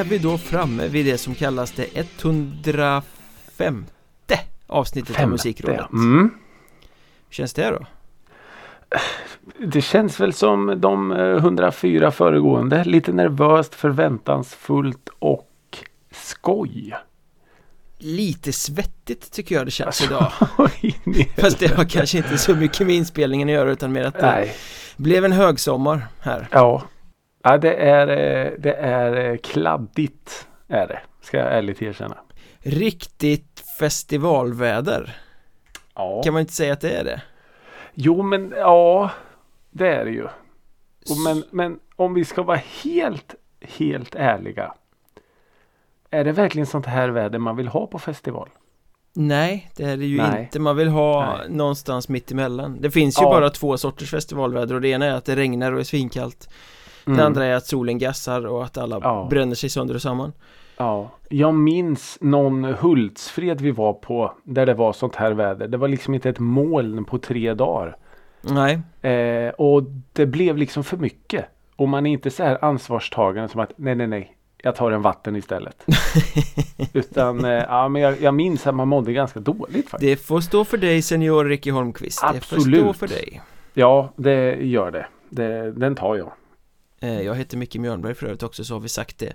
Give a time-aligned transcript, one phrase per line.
[0.00, 3.84] är vi då framme vid det som kallas det 105
[4.66, 5.92] avsnittet av Musikrådet.
[5.92, 6.30] Mm.
[7.28, 7.86] Hur känns det då?
[9.66, 12.84] Det känns väl som de eh, 104 föregående.
[12.84, 15.78] Lite nervöst, förväntansfullt och
[16.12, 16.94] skoj.
[17.98, 21.32] Lite svettigt tycker jag det känns idag Oj, nej.
[21.36, 24.26] Fast det har kanske inte så mycket med inspelningen att göra utan mer att det
[24.26, 24.54] Nej.
[24.96, 26.82] blev en högsommar här Ja.
[27.42, 30.48] Ja det, är, eh, det är eh, kladdigt.
[30.68, 31.00] Är det.
[31.20, 32.16] Ska jag ärligt erkänna.
[32.58, 35.16] Riktigt festivalväder
[35.94, 36.22] Ja.
[36.22, 37.22] Kan man inte säga att det är det?
[37.94, 39.10] Jo men ja.
[39.70, 40.24] Det är det ju.
[40.24, 44.74] Och Men, men om vi ska vara helt, helt ärliga.
[46.10, 48.48] Är det verkligen sånt här väder man vill ha på festival?
[49.14, 50.42] Nej, det är det ju Nej.
[50.42, 50.60] inte.
[50.60, 51.50] Man vill ha Nej.
[51.50, 52.80] någonstans mitt emellan.
[52.80, 53.30] Det finns ju Ja.
[53.30, 56.48] bara två sorters festivalväder och det ena är att det regnar och är svinkallt.
[57.04, 59.08] Det andra är att solen gassar och att alla Mm.
[59.08, 59.26] Ja.
[59.30, 60.32] bränner sig sönder och samman.
[60.76, 65.68] Ja, jag minns någon Hultsfred vi var på där det var sånt här väder.
[65.68, 67.96] Det var liksom inte ett moln på tre dagar.
[68.42, 71.44] Nej, Eh, och det blev liksom för mycket.
[71.76, 74.36] Och man är inte så här ansvarstagande som att nej, nej, nej.
[74.62, 75.86] Jag tar en vatten istället.
[76.92, 80.00] Utan eh, ja, men jag, jag minns att man mådde ganska dåligt faktiskt.
[80.00, 82.22] det får stå för dig senior Ricky Holmqvist.
[82.32, 82.96] Det får stå Absolut.
[82.96, 83.40] för dig.
[83.74, 85.06] Ja, det gör det.
[85.28, 86.32] det den tar jag.
[87.00, 89.32] Eh, Jag heter Micke Mjörnberg för övrigt också så har vi sagt det.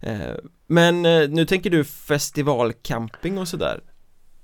[0.00, 0.34] Eh,
[0.66, 3.80] Men eh, nu tänker du festivalcamping och sådär.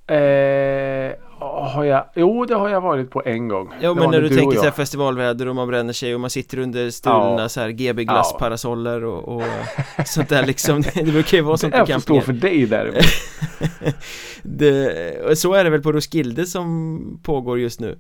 [0.07, 2.05] Eh, har jag?
[2.15, 3.71] Jo, det har jag varit på en gång.
[3.81, 6.15] Ja Det men när du och tänker jag- så här festivalväder och man bränner sig
[6.15, 7.49] och man sitter under stulorna Ja.
[7.49, 9.43] så här GB glassparasoller och, och
[10.07, 12.93] sånt där liksom Det brukar ju vara sånt på stå campingar för dig där.
[14.43, 17.99] det, Så är det väl på Roskilde som pågår just nu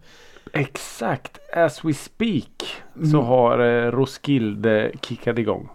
[0.54, 3.26] Exakt, as we speak så Mm.
[3.26, 5.68] har eh, Roskilde kickat igång.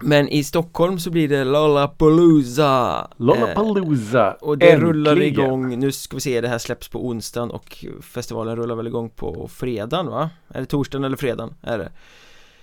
[0.00, 4.88] Men i Stockholm så blir det Lollapalooza Eh, Lollapalooza, Och det äntligen.
[4.92, 8.86] rullar igång, nu ska vi se, det här släpps på onsdagen och festivalen rullar väl
[8.86, 10.30] igång på fredagen va?
[10.48, 11.54] Är det torsdagen eller fredagen?
[11.62, 11.90] Är det?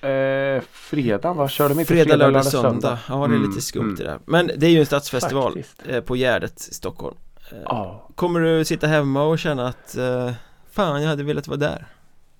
[0.09, 1.47] Eh, fredag va?
[1.49, 3.95] Kör de inte Fredag, lördag, söndag Ja det är Mm, lite skumt mm.
[3.95, 5.81] det där Men det är ju en stadsfestival Faktiskt.
[5.89, 7.15] eh, på Gärdet i Stockholm
[7.51, 8.07] Eh, Ja.
[8.15, 10.31] Kommer du sitta hemma och känna att eh,
[10.71, 11.85] Fan jag hade velat vara där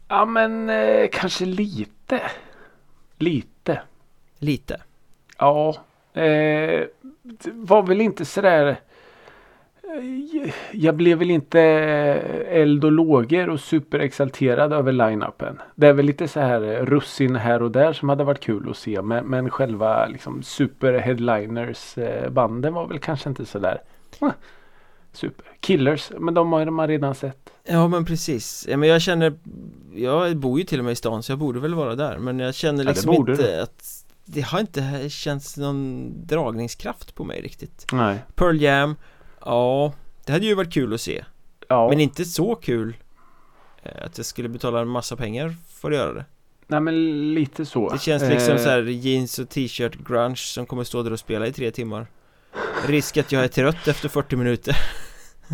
[0.08, 2.22] ja men eh, kanske lite.
[3.18, 3.82] Lite.
[4.40, 4.82] Lite
[5.38, 5.76] Ja.
[6.14, 6.84] Eh,
[7.24, 8.68] det var väl inte sådär.
[9.84, 11.60] eh, Jag blev väl inte
[12.48, 15.60] eld och lågor och superexalterad över line-upen.
[15.76, 18.70] Det är väl lite så här eh, russin här och där som hade varit kul
[18.70, 19.02] att se.
[19.02, 23.82] Men, men själva liksom super-headliners eh, banden var väl kanske inte sådär.
[24.22, 24.30] eh,
[25.14, 25.46] Super.
[25.60, 27.54] Killers, men de har man redan sett.
[27.64, 29.34] Ja men precis, ja, men jag känner
[29.96, 32.18] Jag bor ju till och med i stan så jag borde väl vara där.
[32.18, 37.24] Men jag känner Ja, liksom borde inte att Det har inte känts någon dragningskraft på
[37.24, 37.86] mig riktigt.
[37.92, 38.18] Nej.
[38.36, 38.96] Pearl Jam
[39.46, 39.94] Ja
[40.26, 41.26] Det hade ju varit kul att se.
[41.68, 41.90] Ja.
[41.90, 42.98] Men inte så kul
[43.84, 46.26] eh, Att jag skulle betala en massa pengar för att göra det.
[46.68, 47.90] Nej men lite så.
[47.90, 51.20] Det känns liksom Eh, så här jeans och t-shirt grunge som kommer stå där och
[51.20, 52.08] spela i tre timmar.
[52.88, 54.78] Risk att jag är trött efter 40 minuter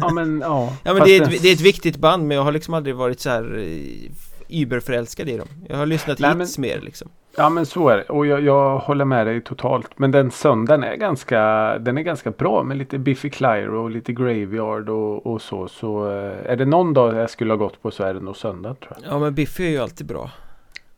[0.01, 0.73] Ja men ja.
[0.83, 2.95] Ja men det är, ett, det är ett viktigt band men jag har liksom aldrig
[2.95, 7.09] varit så här eh, überförälskad i dem Jag har lyssnat Nej, hits mer liksom
[7.39, 8.03] Ja men så är det.
[8.03, 9.99] Och jag, jag håller med dig totalt.
[9.99, 11.39] Men den söndagen är ganska,
[11.79, 15.67] den är ganska bra med lite Biffy Clyro och lite Graveyard och, och så.
[15.67, 18.37] Så eh, är det någon dag jag skulle ha gått på så är det nog
[18.37, 19.13] söndag tror jag.
[19.13, 20.31] Ja men Biffy är ju alltid bra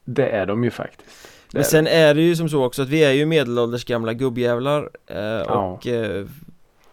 [0.05, 1.27] Det är de ju faktiskt.
[1.51, 3.85] Det Men är sen är det ju som så också att vi är ju medelålders
[3.85, 6.25] gamla gubbjävlar eh, Och eh,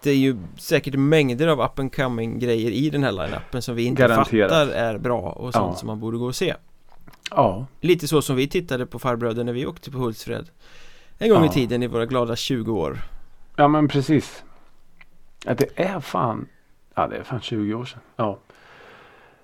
[0.06, 3.74] det är ju säkert mängder av up and coming grejer i den här line-upen som
[3.74, 4.50] vi inte Garanterat.
[4.50, 5.74] fattar är bra och sånt Ja.
[5.74, 6.54] som man borde gå och se
[7.30, 7.66] Ja.
[7.80, 10.48] Lite så som vi tittade på farbröder när vi åkte på Hultsfred
[11.18, 11.50] En gång Ja.
[11.50, 12.98] i tiden i våra glada 20 år
[13.56, 14.44] Ja men precis.
[15.44, 16.46] Ja, det är fan.
[16.94, 18.00] Ja det är fan 20 år sedan.
[18.16, 18.38] Ja.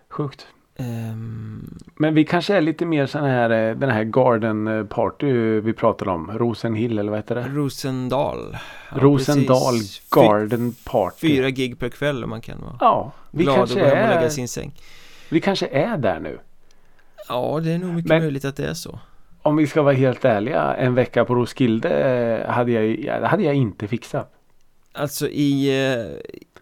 [0.09, 0.47] Sjukt.
[0.77, 5.61] Ehm, Men vi kanske är lite mer sån här eh, den här Garden eh, Party
[5.61, 6.31] vi pratade om.
[6.39, 7.49] Rosenhill eller vad heter det?
[7.49, 8.57] Rosendal
[8.91, 10.03] ja, Rosendal precis.
[10.11, 11.29] Garden Party.
[11.29, 14.09] Fyra gig per kväll om man kan vara Ja, vi glad och kanske, gå hem
[14.09, 14.73] och lägga sin säng
[15.29, 16.39] vi kanske är där nu.
[17.29, 18.99] Ja, det är nog mycket Men- möjligt att det är så
[19.43, 23.55] Om vi ska vara helt ärliga, en vecka på Roskilde eh, hade jag, hade jag
[23.55, 24.33] inte fixat.
[24.93, 25.71] Alltså i,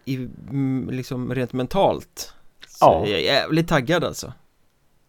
[0.05, 0.15] i
[0.49, 2.33] mm, liksom rent mentalt
[2.81, 3.05] Ja.
[3.05, 4.33] är jag jävligt taggad alltså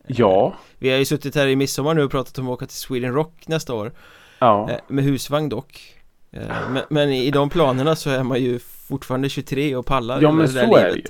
[0.07, 2.77] Ja, Vi har ju suttit här i midsommar nu och pratat om att åka till
[2.77, 3.93] Sweden Rock nästa år
[4.39, 5.97] ja, eh, Med husvagn dock
[6.33, 10.33] eh, men, men i de planerna så är man ju fortfarande 23 och pallar ja
[10.33, 11.05] men så är det ju.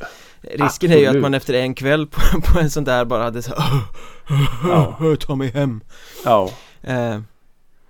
[0.65, 1.23] Risken är ju att Absolut.
[1.23, 2.21] man efter en kväll på,
[2.53, 3.53] på en sån där bara hade så
[4.65, 5.17] Ja.
[5.21, 5.81] Ta mig hem
[6.25, 6.51] Ja,
[6.83, 7.21] eh,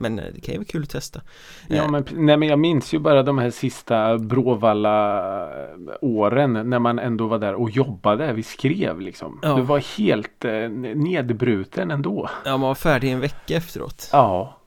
[0.02, 1.20] Men eh, det kan ju vara kul att testa
[1.68, 5.48] Ja men, nej, men jag minns ju bara de här sista Bråvalla
[6.00, 8.32] åren när man ändå var där och jobbade.
[8.32, 9.38] Vi skrev liksom.
[9.42, 9.54] Ja.
[9.54, 10.52] Du var helt eh,
[10.94, 12.28] nedbruten ändå.
[12.44, 14.58] Ja man var färdig en vecka efteråt Ja.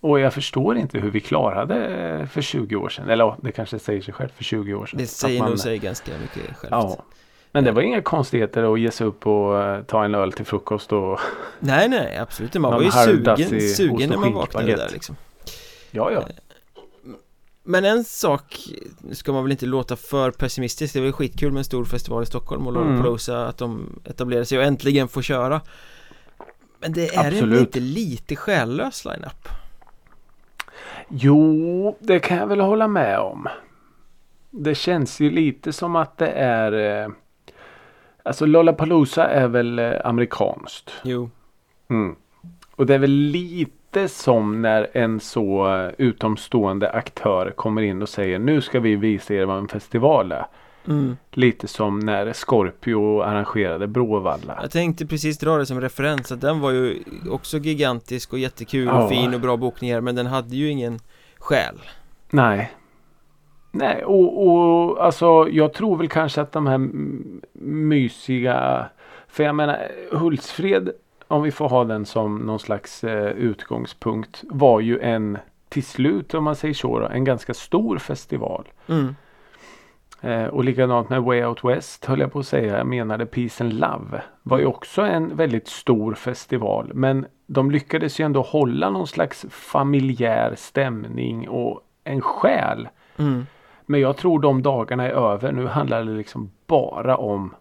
[0.00, 3.08] Och jag förstår inte hur vi klarade för 20 år sedan.
[3.08, 4.98] Eller ja, det kanske säger sig själv för 20 år sedan.
[4.98, 6.96] Det säger man- nog sig ganska mycket självt Ja.
[7.56, 10.44] Men det var inga konstigheter att ge sig upp och eh, ta en öl till
[10.44, 11.20] frukost och
[11.60, 12.58] Nej nej absolut inte.
[12.58, 15.16] Man var ju sugen, sugen när man vaknade där liksom
[15.90, 16.28] ja ja.
[17.62, 18.58] Men en sak
[18.98, 21.84] nu ska man väl inte låta för pessimistisk Det var ju skitkul med en stor
[21.84, 22.88] festival i Stockholm och Mm.
[22.88, 25.60] Lollapalooza att de etablerade sig och äntligen får köra
[26.78, 27.60] Men det är Absolut.
[27.60, 29.48] inte lite själlös line-up
[31.08, 33.48] Jo, det kan jag väl hålla med om.
[34.50, 37.08] Det känns ju lite som att det är eh,
[38.26, 40.92] Alltså Lollapalooza är väl eh, amerikanskt.
[41.04, 41.30] Jo
[41.88, 42.16] Mm.
[42.76, 48.08] Och det är väl lite som när en så eh, utomstående aktör kommer in och
[48.08, 50.46] säger nu ska vi visa er vad en festival är.
[50.88, 51.16] mm.
[51.32, 54.58] Lite som när Scorpio arrangerade Bråvalla.
[54.62, 58.86] Jag tänkte precis dra det som referens att den var ju också gigantisk och jättekul
[58.86, 59.02] Ja.
[59.02, 60.98] och fin och bra bokningar men den hade ju ingen
[61.38, 61.80] själ
[62.30, 62.72] Nej.
[63.76, 66.88] Nej, och, och alltså jag tror väl kanske att de här
[67.62, 68.86] mysiga
[69.28, 70.90] För jag menar Hultsfred
[71.28, 75.38] Om vi får ha den som någon slags eh, utgångspunkt Var ju en
[75.68, 78.68] till slut om man säger så då, en ganska stor festival.
[78.86, 79.14] mm.
[80.20, 82.78] Eh, och likadant med Way Out West höll jag på att säga.
[82.78, 84.22] Jag menade Peace and Love.
[84.42, 86.90] Var ju också en väldigt stor festival.
[86.94, 92.88] Men de lyckades ju ändå hålla någon slags familjär stämning och en själ.
[93.16, 93.46] Mm.
[93.86, 95.52] Men jag tror de dagarna är över.
[95.52, 97.54] Nu handlar det liksom bara om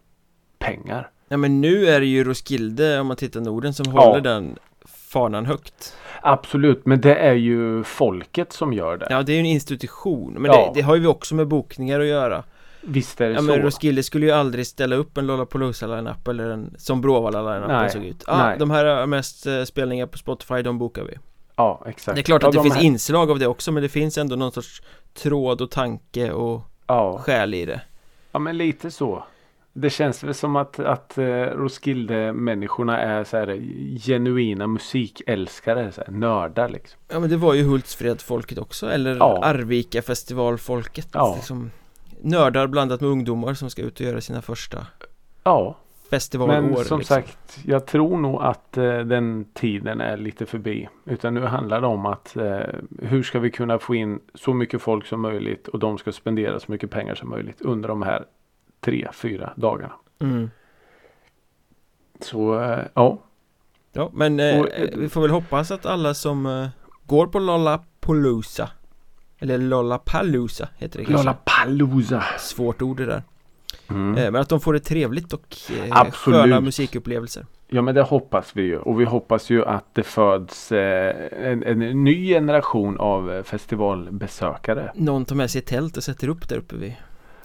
[0.59, 1.09] pengar.
[1.27, 4.01] Ja men nu är det ju Roskilde om man tittar Norden som Ja.
[4.01, 4.55] håller den
[4.85, 9.07] fanan högt Absolut, men det är ju folket som gör det.
[9.09, 10.71] Ja det är ju en institution men Ja.
[10.73, 12.43] det, det har ju vi också med bokningar att göra
[12.81, 13.43] Visst är det Ja så.
[13.45, 17.91] men Roskilde skulle ju aldrig ställa upp en Lollapalooza line-up eller en som Bråvalla line-up
[17.91, 18.57] såg ut ah, nej.
[18.59, 21.13] De här mest eh, spelningar på Spotify, de bokar vi
[21.55, 22.15] Ja, exakt.
[22.15, 23.89] Det är klart Ja, att det de finns här- inslag av det också men det
[23.89, 24.81] finns ändå någon sorts
[25.13, 27.17] tråd och tanke och Ja.
[27.17, 27.81] själ i det
[28.31, 29.23] Ja men lite så.
[29.73, 31.25] Det känns väl som att, att uh,
[32.05, 33.61] Roskilde-människorna är så här
[33.99, 36.99] genuina musikälskare, så här, nördar liksom.
[37.07, 39.43] Ja men det var ju Hultsfred-folket också eller Ja.
[39.43, 41.33] Arvika festivalfolket Ja.
[41.35, 41.71] liksom,
[42.21, 44.87] Nördar blandat med ungdomar som ska ut och göra sina första
[45.43, 45.77] Ja,
[46.09, 47.03] festivalår men som liksom.
[47.03, 50.89] sagt, jag tror nog att eh, den tiden är lite förbi.
[51.05, 52.59] Utan nu handlar det om att eh,
[53.01, 56.59] hur ska vi kunna få in så mycket folk som möjligt och de ska spendera
[56.59, 58.25] så mycket pengar som möjligt under de här
[58.79, 59.93] tre, fyra dagarna.
[60.19, 60.49] mm.
[62.19, 63.19] Så eh, ja,
[63.95, 66.67] Ja men eh, Och, eh, vi får väl hoppas att alla som eh,
[67.05, 68.69] går på Lollapalooza
[69.39, 72.23] Eller Lollapalooza heter det kanske Lollapalooza.
[72.39, 73.23] Svårt ord det där
[73.89, 74.17] Mm.
[74.17, 76.41] eh, Men att de får det trevligt och eh, Absolut.
[76.41, 80.71] sköna musikupplevelser Ja men det hoppas vi ju och vi hoppas ju att det föds
[80.71, 81.15] eh,
[81.51, 84.91] en, en ny generation av festivalbesökare.
[84.95, 86.93] Någon tar med sig ett tält och sätter upp där uppe vid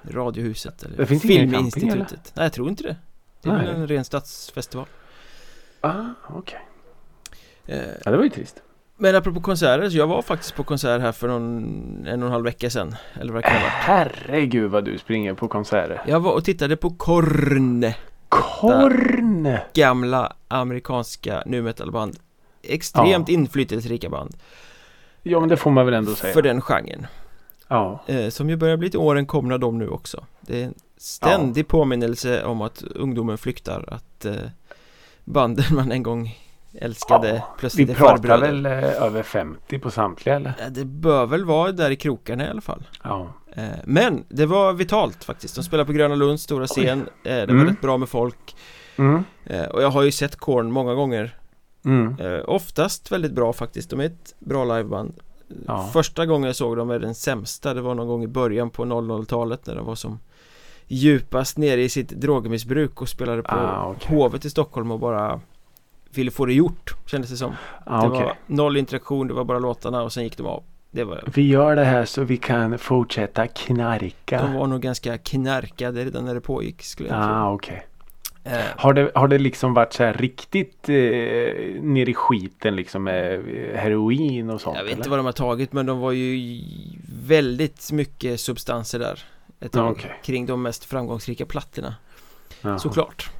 [0.03, 2.97] Radiohuset eller Det finns ingen camping, Filminstitutet Nej jag tror inte det
[3.43, 3.69] Det är Nej.
[3.69, 4.87] en ren stadsfestival
[5.81, 6.61] Ah, okej.
[7.67, 8.63] eh, Ja det var ju trist.
[9.03, 12.33] Men apropå konserter, så jag var faktiskt på konsert här för någon, en och en
[12.33, 12.95] halv vecka sedan.
[13.21, 13.73] Eller vad det kan varit?
[13.73, 16.03] Herregud vad du springer på konserter.
[16.07, 17.93] Jag var och tittade på Korn.
[18.29, 19.57] Korn!
[19.75, 22.17] Gamla amerikanska nu metalband.
[22.63, 24.37] Extremt inflytelserika band.
[25.23, 26.35] Ja men det får man väl ändå säga.
[26.35, 27.07] För den genren.
[27.69, 28.05] Ja.
[28.07, 30.25] eh, Som ju börjar bli till åren komna de nu också.
[30.41, 34.35] Det är en ständig påminnelse om att ungdomen flyktar Att eh,
[35.25, 36.37] banden man en gång
[36.75, 40.53] älskade Ja, Vi plötsligt är pratar farbröder väl eh, över 50 på samtliga eller?
[40.71, 43.33] Det bör väl vara där i krokarna i alla fall Ja.
[43.53, 47.47] Eh, Men det var vitalt faktiskt De spelar på Gröna Lunds stora scen eh, Det
[47.47, 47.67] var Mm.
[47.69, 48.57] rätt bra med folk
[48.97, 49.25] Mm.
[49.45, 51.37] Eh, Och jag har ju sett Korn många gånger
[51.85, 52.17] Mm.
[52.47, 55.15] Oftast väldigt bra faktiskt De är ett bra liveband
[55.67, 55.91] Ja.
[55.93, 58.85] Första gången jag såg dem är den sämsta Det var någon gång i början på
[58.85, 60.19] 00-talet När de var som
[60.87, 64.17] djupast nere i sitt drogmissbruk Och spelade på Ah, okej.
[64.17, 65.41] Hovet i Stockholm och bara
[66.15, 67.55] Ville få det gjort Kändes det som
[67.87, 68.23] Ah, Det okej.
[68.25, 71.43] var noll interaktion Det var bara låtarna och sen gick de av Det var Vi
[71.49, 74.47] gör det här så vi kan fortsätta De knarka.
[74.47, 77.87] var nog ganska knarkade redan när det pågick skulle jag tro Ah, okej.
[78.45, 80.95] eh, Har det, har det liksom varit så här riktigt eh,
[81.83, 84.77] ner i skiten liksom med eh, heroin och sånt?
[84.77, 85.01] Jag vet eller?
[85.01, 86.61] inte vad de har tagit men de var ju
[87.27, 89.25] väldigt mycket substanser där
[89.61, 90.21] ett tag Ja, okej.
[90.25, 91.95] kring de mest framgångsrika plattorna
[92.63, 92.79] Jaha.
[92.79, 93.31] såklart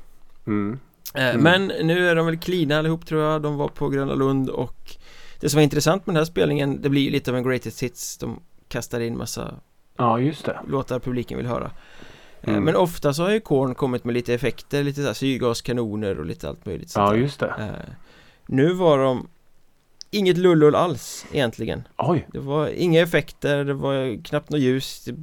[0.47, 0.79] Mm.
[1.15, 1.43] Eh, Mm.
[1.43, 3.43] Men nu är de väl cleana allihop tror jag.
[3.43, 4.97] De var på Gröna Lund och
[5.41, 7.83] Det som var intressant med den här spelningen Det blir ju lite av en greatest
[7.83, 8.19] hits.
[8.19, 9.55] De kastar in massa
[9.97, 10.61] Ja just det.
[10.69, 11.65] Låtar publiken vill höra.
[11.65, 11.71] Eh,
[12.51, 12.65] Mm.
[12.65, 16.25] Men ofta så har ju Korn kommit med lite effekter Lite så här syrgaskanoner och
[16.27, 17.55] lite allt möjligt sånt Ja just det.
[17.59, 17.93] Eh,
[18.47, 19.29] Nu var de
[20.13, 21.83] Inget lullull alls egentligen.
[21.99, 22.27] Oj.
[22.33, 25.05] Det var inga effekter, det var knappt något ljus.
[25.05, 25.15] Det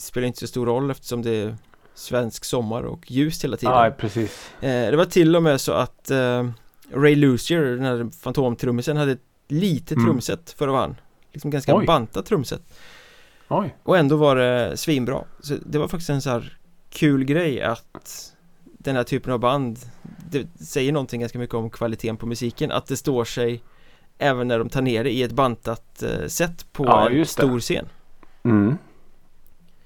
[0.00, 1.56] spelar inte så stor roll eftersom det
[1.96, 3.74] svensk sommar och ljust hela tiden.
[3.74, 4.50] Ja precis.
[4.60, 6.48] Eh, Det var till och med så att eh,
[6.94, 10.04] Ray Lucier, den här fantomtrummisen, hade ett litet Mm.
[10.06, 10.96] trumset för att vara han.
[11.32, 11.86] Liksom ganska Oj.
[11.86, 12.62] bantat trumset.
[13.48, 13.76] Oj.
[13.82, 15.24] Och ändå var det svinbra.
[15.40, 16.58] Så det var faktiskt en så här
[16.90, 18.32] kul grej att
[18.78, 19.78] Den här typen av band
[20.30, 23.62] Det säger någonting ganska mycket om kvaliteten på musiken Att det står sig
[24.18, 27.60] Även när de tar ner det i ett bantat eh, sätt på Ja, en stor
[27.60, 27.86] scen.
[28.44, 28.78] Mm.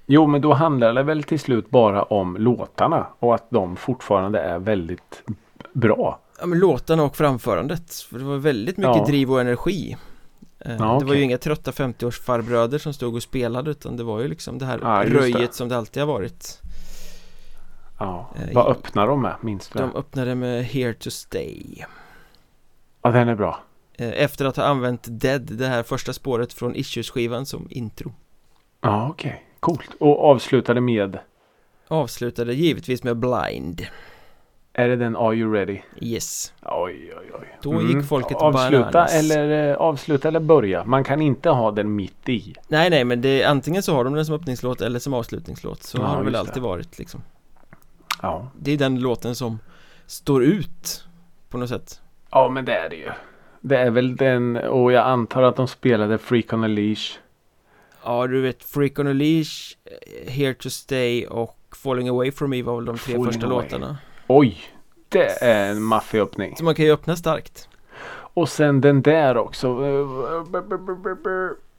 [0.05, 4.39] Jo men då handlar det väl till slut bara om låtarna och att de fortfarande
[4.39, 5.23] är väldigt
[5.73, 6.19] bra.
[6.39, 7.93] Ja men låtarna och framförandet.
[7.93, 9.05] För det var väldigt mycket Ja.
[9.05, 9.97] driv och energi.
[10.59, 11.17] Eh, Ja, Det var okej.
[11.17, 14.65] ju inga trötta 50-års farbröder som stod och spelade Utan det var ju liksom det
[14.65, 15.53] här Ja, röjet det.
[15.53, 16.61] som det alltid har varit.
[17.99, 18.29] Ja.
[18.35, 19.79] Eh, Vad öppnar de med minns du?
[19.79, 21.63] De öppnade med Here to Stay.
[23.01, 23.59] Ja den är bra.
[23.97, 28.13] Eh, Efter att ha använt Dead, det här första spåret från Issues-skivan som intro.
[28.81, 29.89] Ja okej Coolt.
[29.99, 31.19] Och avslutade med?
[31.87, 33.81] Avslutade givetvis med Blind.
[34.73, 35.81] Är det den Are You Ready?
[36.01, 36.53] Yes.
[36.61, 37.57] Oj oj oj.
[37.61, 39.13] Då gick folket Avsluta bananas.
[39.15, 40.85] eller eh, avsluta eller börja?
[40.85, 42.55] Man kan inte ha den mitt i.
[42.67, 45.83] Nej nej men det, antingen så har de den som öppningslåt eller som avslutningslåt.
[45.83, 46.59] Så Ja, har det väl alltid det.
[46.67, 47.21] varit liksom.
[48.21, 48.47] Ja.
[48.59, 49.59] Det är den låten som
[50.05, 51.03] står ut
[51.49, 52.01] på något sätt.
[52.31, 53.09] Ja men det är det ju.
[53.61, 57.11] Det är väl den och jag antar att de spelade Freak on a Leash
[58.03, 62.49] Ja du vet Freak on a Leash, eh, Here to Stay och Falling Away From
[62.49, 63.63] Me var väl de tre Falling första Away.
[63.63, 63.97] låtarna.
[64.27, 64.57] Oj
[65.09, 66.55] Det är en maffig öppning.
[66.55, 67.69] Så man kan ju öppna starkt.
[68.33, 69.79] Och sen den där också.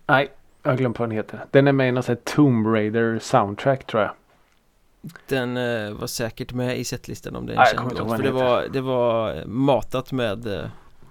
[0.07, 0.31] Nej
[0.62, 1.45] jag har glömt vad den heter.
[1.50, 4.11] Den är med i någon sån här Tomb Raider soundtrack tror jag.
[5.26, 8.17] Den eh, var säkert med i setlistan om det är en känd låt.
[8.17, 10.64] För det var, det var matat med eh,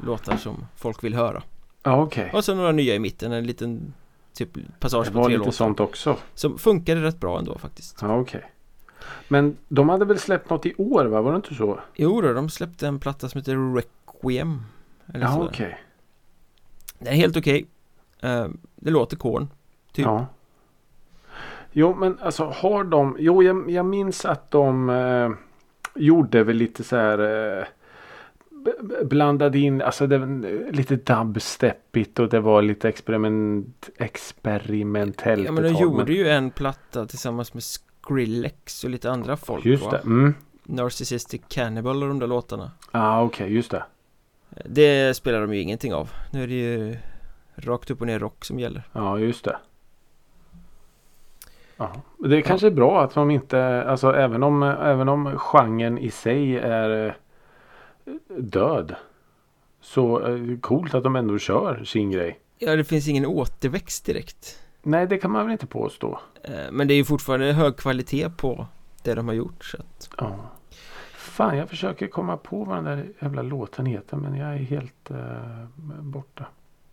[0.05, 1.43] låtar som folk vill höra.
[1.83, 2.31] Ja okej.
[2.33, 3.93] Och så några nya i mitten, en liten
[4.33, 7.57] typ passage Det på var tre lite låtar sånt också Som funkade rätt bra ändå
[7.57, 8.51] faktiskt Ja okej
[9.27, 11.21] Men de hade väl släppt något i år va?
[11.21, 11.79] Var det inte så?
[11.95, 14.61] Jo då, de släppte en platta som heter Requiem
[15.13, 15.79] eller Ja okej
[16.99, 17.65] Den är helt okej
[18.23, 19.47] Eh, Det låter Korn
[19.93, 20.05] Typ.
[20.05, 20.25] Ja.
[21.71, 23.15] Jo men alltså har de.
[23.19, 25.29] Jo jag, jag minns att de eh,
[25.95, 27.19] gjorde väl lite så här.
[27.59, 27.63] Eh,
[29.03, 29.81] blandade in.
[29.81, 30.25] Alltså det,
[30.71, 35.45] lite dubstepigt och det var lite experiment, experimentellt.
[35.45, 39.83] Ja men de gjorde ju en platta tillsammans med Skrillex och lite andra folk Just
[39.83, 39.91] va?
[39.91, 39.97] det.
[39.97, 40.33] Mm.
[40.63, 43.83] Narcissistic Cannibal och de där låtarna Ja okej just det.
[44.65, 46.97] Det spelar de ju ingenting av Nu är det ju
[47.55, 49.57] Rakt upp och ner rock som gäller Ja just det.
[51.77, 51.91] Ja.
[52.17, 53.83] Det är kanske är bra att de inte.
[53.83, 57.17] Alltså även om, även om genren i sig är
[58.37, 58.95] död.
[59.81, 62.39] Så eh, coolt att de ändå kör sin grej.
[62.57, 66.19] Ja det finns ingen återväxt direkt Nej det kan man väl inte påstå.
[66.43, 68.67] Eh, Men det är ju fortfarande hög kvalitet på
[69.03, 70.35] det de har gjort så att Ja.
[71.15, 75.11] Fan jag försöker komma på vad den där jävla låten heter men jag är helt
[75.11, 75.65] eh,
[75.99, 76.45] borta.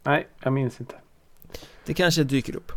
[0.03, 0.95] Nej jag minns inte.
[1.85, 2.73] Det kanske dyker upp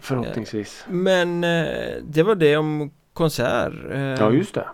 [0.00, 0.84] Förhoppningsvis.
[0.88, 4.68] Men eh, det var det om konsert Eh, Ja just det.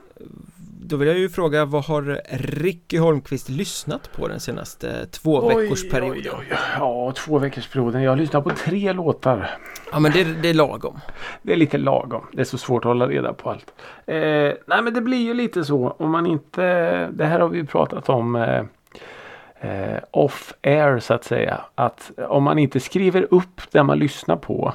[0.86, 5.90] Då vill jag ju fråga vad har Ricky Holmqvist lyssnat på den senaste två veckors
[5.90, 6.22] perioden?
[6.24, 6.58] Oj, oj, oj.
[6.78, 8.02] Ja två veckors perioden.
[8.02, 9.50] Jag har lyssnat på tre låtar.
[9.92, 11.00] Ja men det, det är lagom
[11.42, 12.26] Det är lite lagom.
[12.32, 13.74] Det är så svårt att hålla reda på allt.
[14.06, 14.16] Eh,
[14.66, 16.62] nej men det blir ju lite så om man inte.
[17.12, 18.36] Det här har vi ju pratat om.
[18.36, 18.64] Eh,
[19.70, 21.60] eh, off air så att säga.
[21.74, 24.74] Att om man inte skriver upp det man lyssnar på.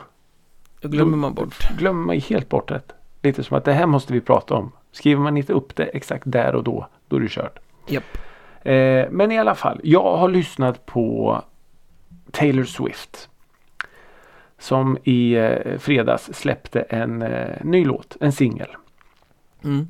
[0.82, 2.82] Då glömmer man bort Glömmer man helt bort det.
[3.22, 4.72] Lite som att det här måste vi prata om.
[4.92, 6.88] Skriver man inte upp det exakt där och då.
[7.08, 7.60] Då är det kört.
[7.88, 8.18] Japp
[8.62, 9.82] Eh, men i alla fall.
[9.84, 11.42] Jag har lyssnat på
[12.32, 13.30] Taylor Swift.
[14.58, 18.18] Som i eh, fredags släppte en eh, ny låt.
[18.22, 18.68] En singel.
[19.64, 19.88] mm.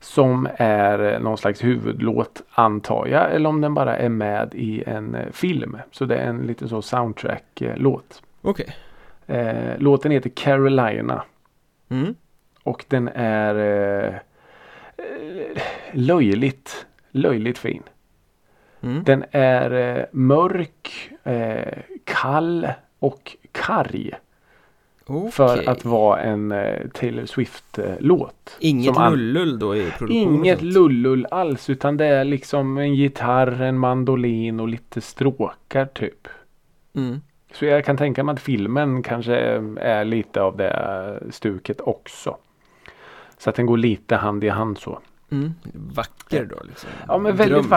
[0.00, 3.32] Som är eh, någon slags huvudlåt antar jag.
[3.34, 5.76] Eller om den bara är med i en eh, film.
[5.90, 8.22] Så det är en lite så soundtrack-låt.
[8.42, 8.76] Okej
[9.26, 11.22] Eh, låten heter Carolina.
[11.88, 12.14] mm.
[12.62, 14.14] Och den är eh, eh,
[15.92, 17.82] löjligt, löjligt fin.
[18.80, 19.04] Mm.
[19.04, 24.10] Den är eh, mörk, eh, kall och karg.
[25.06, 25.30] Okej.
[25.32, 28.56] För att vara en eh, Taylor Swift-låt.
[28.60, 33.62] Inget an- lullull då i produktionen Inget lullull alls utan det är liksom en gitarr,
[33.62, 36.28] en mandolin och lite stråkar typ.
[36.94, 37.20] Mm.
[37.52, 39.34] Så jag kan tänka mig att filmen kanske
[39.80, 42.36] är lite av det stuket också.
[43.38, 44.98] Så att den går lite hand i hand så.
[45.30, 45.54] Mm.
[45.74, 46.90] Vacker då liksom.
[47.08, 47.70] Ja, men väldigt lite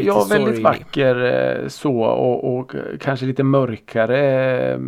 [0.00, 1.24] Ja, väldigt vacker
[1.62, 4.20] eh, så och, och kanske lite mörkare,
[4.72, 4.78] eh,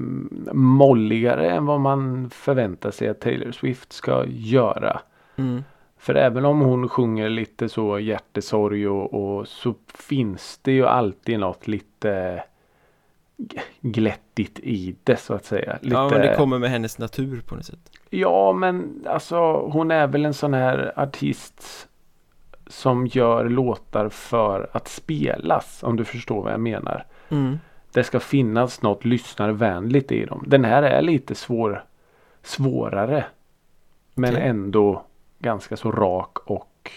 [0.52, 5.00] molligare än vad man förväntar sig att Taylor Swift ska göra.
[5.36, 5.64] Mm.
[5.98, 11.38] För även om hon sjunger lite så hjärtesorg och, och så finns det ju alltid
[11.38, 12.42] något lite
[13.36, 13.60] g-
[14.40, 15.78] glättigt i det så att säga.
[15.82, 17.90] Lite, Ja, men det kommer med hennes natur på något sätt.
[18.10, 19.36] Ja, men alltså
[19.72, 21.88] hon är väl en sån här artist
[22.66, 27.04] som gör låtar för att spelas om du förstår vad jag menar.
[27.28, 27.58] Mm.
[27.92, 30.44] Det ska finnas något lyssnarvänligt i dem.
[30.46, 31.84] Den här är lite svår,
[32.42, 33.24] svårare.
[34.14, 34.48] Men Okej.
[34.48, 35.04] ändå
[35.38, 36.90] ganska så rak och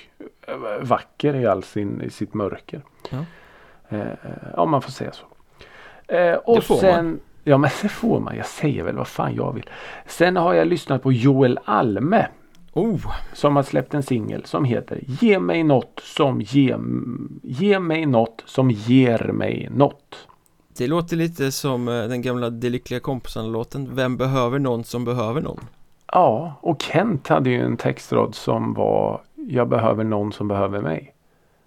[0.47, 2.81] eh, vacker i all sin, i sitt mörker.
[3.09, 3.25] Ja.
[3.89, 4.07] Eh,
[4.55, 5.25] ja, man får säga så.
[6.07, 8.35] Eh, och sen, Ja, men det får man.
[8.35, 9.69] Jag säger väl vad fan jag vill.
[10.07, 12.27] Sen har jag lyssnat på Joel Alme.
[12.73, 13.00] Oh,
[13.33, 16.75] Som har släppt en singel som heter Ge mig något som ge,
[17.43, 20.27] ge mig något som ger mig något.
[20.77, 25.41] det låter lite som eh, den gamla De lyckliga kompisarna-låten Vem behöver någon som behöver
[25.41, 25.59] någon?
[26.12, 31.13] Ja, och Kent hade ju en textrad som var Jag behöver någon som behöver mig.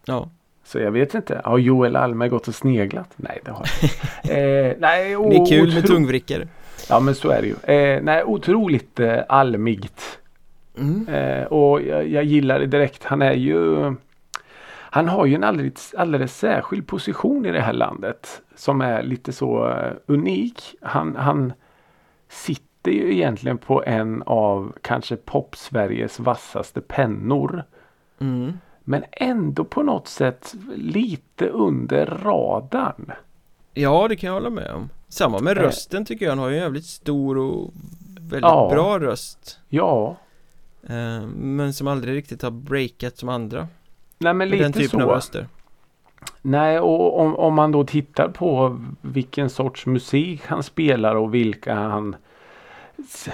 [0.05, 0.29] Ja,
[0.67, 1.41] Så jag vet inte.
[1.45, 3.11] Har Joel Alme gått och sneglat?
[3.17, 6.49] Nej, det har han eh, nej, det är kul med tungvrickare
[6.89, 7.75] Ja, men så är det ju.
[7.75, 10.19] Eh, nej, otroligt eh, almigt.
[10.79, 11.09] mm.
[11.09, 13.05] Eh, och jag, jag gillar det direkt.
[13.05, 13.95] Han är ju
[14.91, 18.43] Han har ju en alldeles, alldeles särskild position i det här landet.
[18.55, 20.75] Som är lite så eh, unik.
[20.81, 21.53] Han, han
[22.29, 27.65] sitter ju egentligen på en av kanske pop-Sveriges vassaste pennor.
[28.21, 28.53] Mm.
[28.89, 33.13] Men ändå på något sätt lite under radarn.
[33.75, 35.63] Ja, det kan jag hålla med om Samma med Eh.
[35.63, 37.71] rösten tycker jag Han har ju en jävligt stor och
[38.21, 38.69] väldigt Ja.
[38.73, 40.17] bra röst Ja,
[40.89, 43.69] eh, Men som aldrig riktigt har breakat som andra
[44.19, 44.99] nej men Med lite så.
[44.99, 45.47] röster
[46.43, 51.75] Nej, och om, om man då tittar på vilken sorts musik han spelar och vilka
[51.75, 52.17] han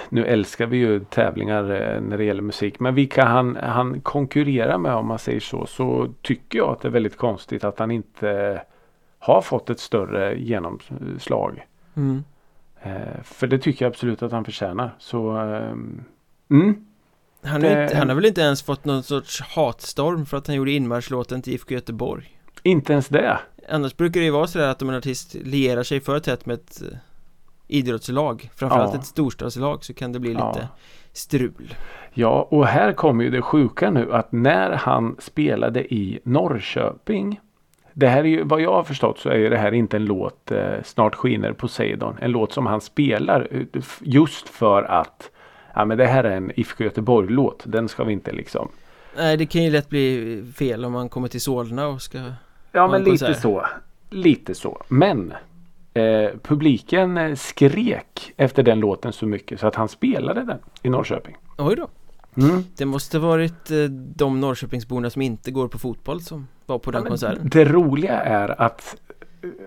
[0.09, 1.63] nu älskar vi ju tävlingar
[1.95, 2.79] eh, när det gäller musik.
[2.79, 5.65] Men vilka han, han konkurrerar med om man säger så.
[5.65, 8.61] Så tycker jag att det är väldigt konstigt att han inte
[9.19, 11.67] har fått ett större genomslag.
[11.95, 12.23] mm.
[12.85, 14.95] Eh, för det tycker jag absolut att han förtjänar.
[14.99, 16.03] Så ehm,
[16.49, 16.85] mm,
[17.43, 20.47] han, är Det- inte, han har väl inte ens fått någon sorts hatstorm för att
[20.47, 23.39] han gjorde inmarschlåten till IFK Göteborg inte ens det.
[23.69, 26.53] Annars brukar det ju vara sådär att om en artist lierar sig för tätt med
[26.53, 26.97] ett eh,
[27.73, 28.99] idrottslag Framförallt Ja.
[28.99, 30.67] ett storstadslag så kan det bli lite Ja.
[31.13, 31.75] strul
[32.13, 37.39] Ja, och här kommer ju det sjuka nu att när han spelade i Norrköping.
[37.93, 40.05] Det här är ju, vad jag har förstått så är ju det här inte en
[40.05, 42.17] låt eh, Snart skiner Poseidon.
[42.21, 45.29] En låt som han spelar eh, just för att
[45.75, 47.63] Ja men det här är en IFK Göteborg-låt.
[47.65, 48.67] Den ska vi inte liksom.
[49.17, 52.17] Nej det kan ju lätt bli fel om man kommer till Solna och ska
[52.71, 53.65] Ja en men lite så.
[54.09, 54.81] Lite så.
[54.87, 55.33] Men
[55.93, 60.89] eh, publiken eh, skrek efter den låten så mycket så att han spelade den i
[60.89, 61.35] Norrköping.
[61.57, 61.87] Oj då
[62.37, 62.63] Mm.
[62.77, 63.77] Det måste varit eh,
[64.15, 68.19] de Norrköpingsborna som inte går på fotboll som var på den Ja, konserten Det roliga
[68.19, 68.95] är att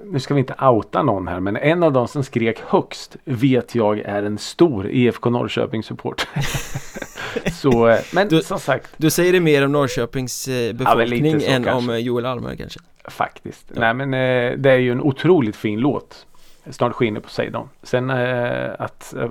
[0.04, 3.74] nu ska vi inte outa någon här men en av de som skrek högst vet
[3.74, 6.26] jag är en stor IFK Norrköping support.
[7.62, 11.92] Så men Du- som sagt Du säger det mer om Norrköpings befolkning så än kanske.
[11.92, 13.70] om Joel Almer kanske faktiskt.
[13.74, 13.80] Ja.
[13.80, 16.26] Nej men eh, det är ju en otroligt fin låt.
[16.70, 17.68] Snart skiner Poseidon.
[17.82, 19.30] Sen eh, att eh,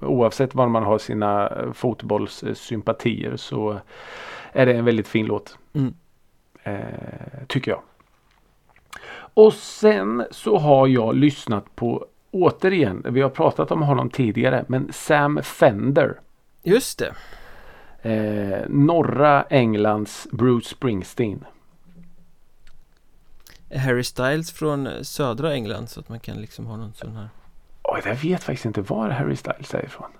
[0.00, 3.80] oavsett var man har sina eh, fotbollssympatier så
[4.52, 5.58] är det en väldigt fin låt.
[5.72, 5.94] Mm.
[6.62, 7.80] Eh, tycker jag.
[9.34, 14.92] Och sen så har jag lyssnat på återigen, vi har pratat om honom tidigare, men
[14.92, 16.20] Sam Fender.
[16.62, 17.14] Just det
[18.06, 21.44] Eh, norra Englands Bruce Springsteen.
[23.74, 27.28] Harry Styles från södra England så att man kan liksom ha någon sån här
[27.82, 30.10] Oj, jag vet faktiskt inte var Harry Styles är ifrån.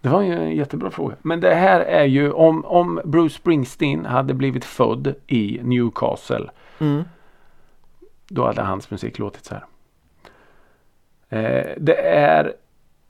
[0.00, 1.16] Det var ju en jättebra fråga.
[1.22, 6.50] Men det här är ju om, om Bruce Springsteen hade blivit född i Newcastle.
[6.78, 7.04] mm.
[8.28, 9.66] Då hade hans musik låtit så här.
[11.28, 12.54] Eh, det är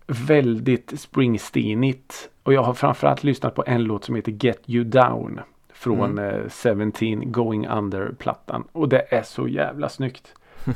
[0.07, 2.31] väldigt Springsteenigt.
[2.42, 5.40] Och jag har framförallt lyssnat på en låt som heter Get You Down.
[5.78, 6.48] Från eh,
[6.92, 8.64] 17 Going Under-plattan.
[8.72, 10.34] Och det är så jävla snyggt.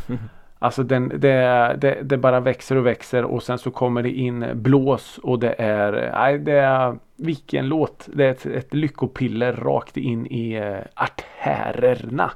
[0.58, 4.46] Alltså den, det, det, det bara växer och växer och sen så kommer det in
[4.54, 8.08] blås och det är, nej det är, vilken låt.
[8.14, 12.30] Det är ett, ett lyckopiller rakt in i eh, artärerna.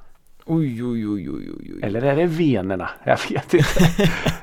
[0.44, 1.80] Oj, oj, oj, oj, oj.
[1.82, 2.90] Eller är det venerna?
[3.04, 3.80] Jag vet inte.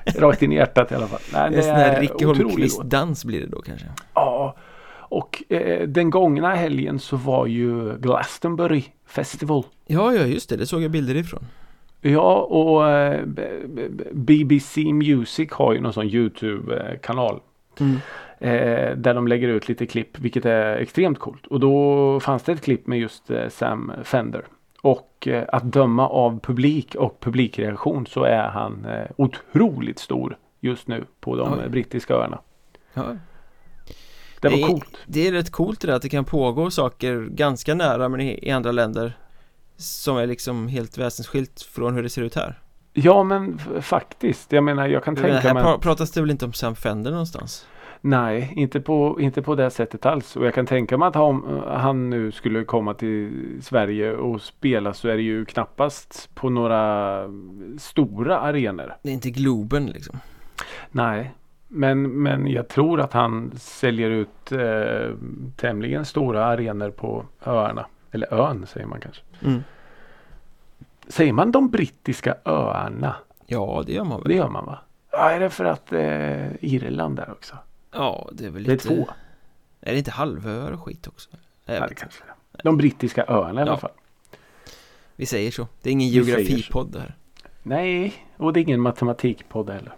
[0.20, 1.20] Rakt in i hjärtat i alla fall.
[1.34, 2.90] Nej, Det är sån här Ricky otrolig Holmqvist låt.
[2.90, 3.88] dans blir det då kanske.
[4.14, 4.56] Ja.
[5.14, 9.64] Och eh, den gångna helgen så var ju Glastonbury Festival.
[9.86, 10.56] Ja, ja, just det.
[10.56, 11.46] Det såg jag bilder ifrån.
[12.02, 13.26] Ja, och eh,
[14.12, 17.40] BBC Music har ju någon sån YouTube-kanal.
[17.80, 17.96] Mm.
[18.40, 21.48] Eh, där de lägger ut lite klipp, vilket är extremt coolt.
[21.48, 24.46] Och då fanns det ett klipp med just eh, Sam Fender.
[24.82, 30.88] Och eh, att döma av publik och publikreaktion så är han eh, otroligt stor just
[30.88, 31.70] nu på de Oj.
[31.70, 32.40] brittiska öarna.
[32.94, 33.04] Ja.
[34.50, 34.98] Det var är- coolt.
[35.08, 38.40] Det är rätt coolt det där att det kan pågå saker ganska nära men i,
[38.48, 39.18] i andra länder
[39.78, 42.60] som är liksom helt väsensskilt från hur det ser ut här.
[42.94, 44.52] Ja men faktiskt.
[44.52, 45.64] Jag menar jag kan Men här tänka mig.
[45.64, 47.66] pra- pratas det väl inte om Sam Fender någonstans?
[48.02, 50.36] Nej, inte på, inte på det sättet alls.
[50.36, 53.32] Och jag kan tänka mig att han, han nu skulle komma till
[53.64, 57.18] Sverige och spela så är det ju knappast på några
[57.80, 58.96] stora arenor.
[59.04, 60.20] Det är inte Globen liksom.
[60.92, 61.34] Nej,
[61.74, 65.16] men, men jag tror att han säljer ut eh,
[65.56, 67.86] tämligen stora arenor på öarna.
[68.12, 69.22] Eller ön säger man kanske.
[69.42, 69.64] Mm.
[71.08, 73.16] Säger man de brittiska öarna?
[73.46, 74.28] Ja, det gör man väl.
[74.30, 74.80] Det gör man va?
[75.12, 77.58] Ja, är det för att eh, Irland där också?
[77.92, 78.88] Ja, det är väl Det är lite...
[78.88, 79.08] två.
[79.82, 81.30] Är det inte halvöar och skit också?
[81.66, 82.60] Jag Ja, det kanske det.
[82.64, 83.78] De brittiska öarna i alla Ja.
[83.78, 83.92] fall.
[85.16, 85.68] Vi säger så.
[85.82, 87.16] Det är ingen geografipodd här.
[87.64, 89.94] Nej, och det är ingen matematikpodd heller.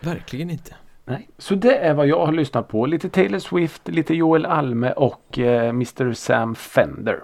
[0.00, 0.74] Verkligen inte.
[1.08, 1.28] Nej.
[1.38, 2.86] Så det är vad jag har lyssnat på.
[2.86, 7.20] Lite Taylor Swift, lite Joel Alme och eh, Mr Sam Fender.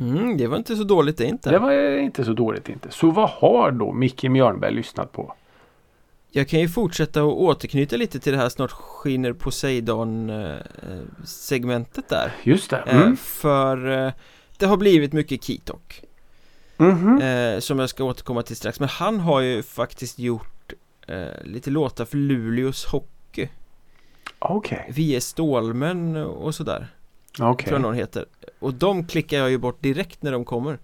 [0.00, 1.50] Mm, det var inte så dåligt det inte.
[1.50, 2.90] Det var eh, inte så dåligt inte.
[2.90, 5.34] Så vad har då Micke Mjörnberg lyssnat på?
[6.30, 10.56] Jag kan ju fortsätta och återknyta lite till det här snart skiner Poseidon eh,
[11.24, 12.32] segmentet där.
[12.42, 12.82] Just det.
[12.86, 13.16] Eh, Mm.
[13.16, 14.12] För eh,
[14.58, 16.02] det har blivit mycket Kitok
[16.76, 17.18] Mhm.
[17.22, 20.57] eh, Som jag ska återkomma till strax Men han har ju faktiskt gjort
[21.08, 23.48] eh, lite låtar för Luleås hockey
[24.38, 24.90] Okej.
[24.94, 26.86] Vi är Stålmän och sådär
[27.40, 27.66] Okej.
[27.66, 28.24] Tror jag någon heter
[28.58, 30.78] Och de klickar jag ju bort direkt när de kommer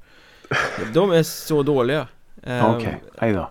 [0.95, 2.09] De är så dåliga
[2.43, 3.03] eh, Okej.
[3.19, 3.51] Hej då.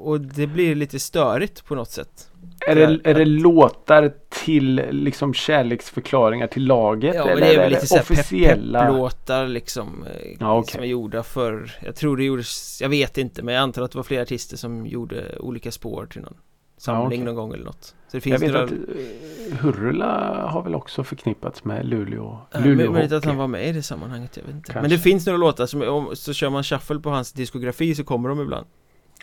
[0.00, 2.30] Och det blir lite störigt på något sätt
[2.66, 7.14] Är det, är det låtar till liksom kärleksförklaringar till laget?
[7.14, 8.80] Ja, eller det är väl lite såhär officiella?
[8.80, 10.72] pepplåtar liksom eh, Ja, okej.
[10.72, 13.92] Som är gjorda för Jag tror det gjordes Jag vet inte men jag antar att
[13.92, 16.36] det var flera artister som gjorde olika spår till någon
[16.76, 17.18] Samling okej.
[17.18, 20.74] någon gång eller något Så det Jag finns vet några att eh, Hurula har väl
[20.74, 22.38] också förknippats med Luleå.
[22.52, 24.80] Ja, Luleå men- Möjligt att han var med i det sammanhanget, jag vet inte Kanske.
[24.80, 28.04] Men det finns några låtar som, om, så kör man shuffle på hans diskografi så
[28.04, 28.66] kommer de ibland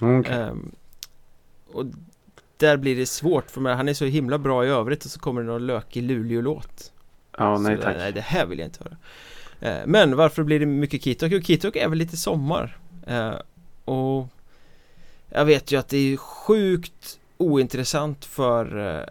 [0.01, 0.34] Okej.
[0.34, 0.71] Ehm,
[1.67, 1.86] Och
[2.58, 5.19] där blir det svårt för mig, han är så himla bra i övrigt och så
[5.19, 6.91] kommer det någon lökig Luleå-låt
[7.38, 7.97] Ja, nej Så, tack.
[7.97, 8.97] Nej, det här vill jag inte höra
[9.60, 11.31] Eh, Men varför blir det mycket Kitok?
[11.31, 12.77] Jo, Kitok är väl lite sommar
[13.08, 13.34] Eh,
[13.86, 14.27] Och
[15.29, 19.05] Jag vet ju att det är sjukt ointressant för eh, eh,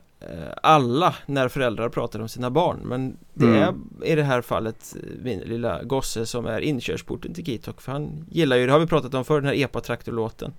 [0.63, 3.59] alla när föräldrar pratar om sina barn Men det Mm.
[4.03, 7.93] är i det här fallet eh, min lilla gosse som är inkörsporten till Kitok För
[7.93, 10.53] han gillar ju, det har vi pratat om för den här epa-traktorlåten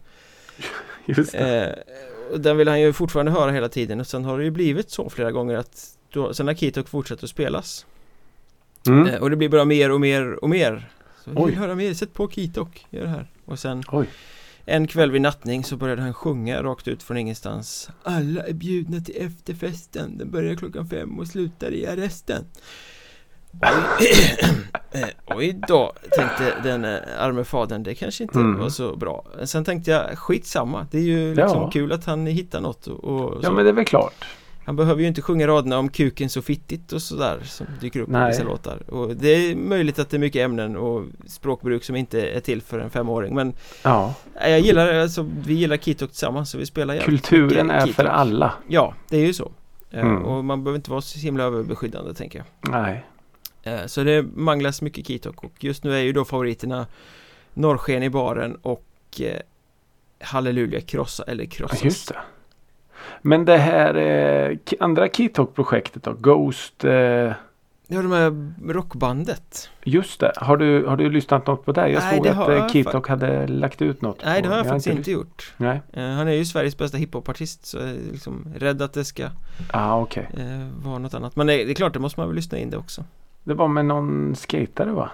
[1.06, 1.75] Just det.
[2.32, 4.89] Eh, den vill han ju fortfarande höra hela tiden och sen har det ju blivit
[4.91, 7.86] så flera gånger att då, sen har Kitok fortsatt att spelas
[8.88, 9.08] Mm.
[9.08, 10.89] eh, och det blir bara mer och mer och mer
[11.23, 11.45] Så vi Oj.
[11.49, 14.08] vill höra mer, sätt på Kitok, gör det här och sen Oj.
[14.65, 17.89] En kväll vid nattning så började han sjunga rakt ut från ingenstans.
[18.04, 22.45] Alla är bjudna till efterfesten, den börjar klockan fem och slutar i arresten.
[23.62, 24.08] Oj,
[25.01, 28.60] eh, oj då, tänkte den eh, arme fadern, det kanske inte Mm.
[28.60, 29.25] var så bra.
[29.43, 31.69] Sen tänkte jag, skitsamma, det är ju liksom Ja.
[31.73, 34.25] kul att han hittar något och, och Ja men det är väl klart.
[34.65, 38.10] Han behöver ju inte sjunga raderna om kuken så fittigt och sådär som dyker upp
[38.10, 38.32] i Nej.
[38.32, 42.28] vissa låtar Och det är möjligt att det är mycket ämnen och språkbruk som inte
[42.30, 44.13] är till för en femåring men Ja.
[44.41, 48.54] Jag gillar det, alltså, vi gillar Kitok tillsammans så vi spelar Kulturen är för alla.
[48.67, 49.51] Ja, det är ju så
[49.91, 50.25] Eh, Mm.
[50.25, 53.06] Och man behöver inte vara så himla överbeskyddande tänker jag Nej.
[53.63, 56.88] Eh, Så det manglas mycket Kitok och just nu är ju då favoriterna
[57.54, 58.86] Norrsken i baren och
[59.19, 59.39] eh,
[60.19, 62.15] Halleluja krossa eller krossas just det.
[63.27, 66.13] Men det här eh, andra Keytalk-projektet då?
[66.13, 66.83] Ghost.
[66.83, 67.31] Eh,
[67.88, 70.33] Ja, de här rockbandet just det.
[70.35, 71.88] Har du, har du lyssnat något på det?
[71.89, 74.21] Jag Nej, såg det att eh, jag Keytalk hade lagt ut något.
[74.25, 75.13] Nej, det har jag, faktiskt inte lyssnat.
[75.13, 75.81] gjort Nej.
[75.93, 79.27] Eh, Han är ju Sveriges bästa hiphopartist så jag är liksom rädd att det ska
[79.73, 80.29] Ah, okej.
[80.38, 82.69] eh, vara något annat Men det, det är klart, det måste man väl lyssna in
[82.69, 83.03] det också
[83.43, 85.11] Det var med någon skatare va?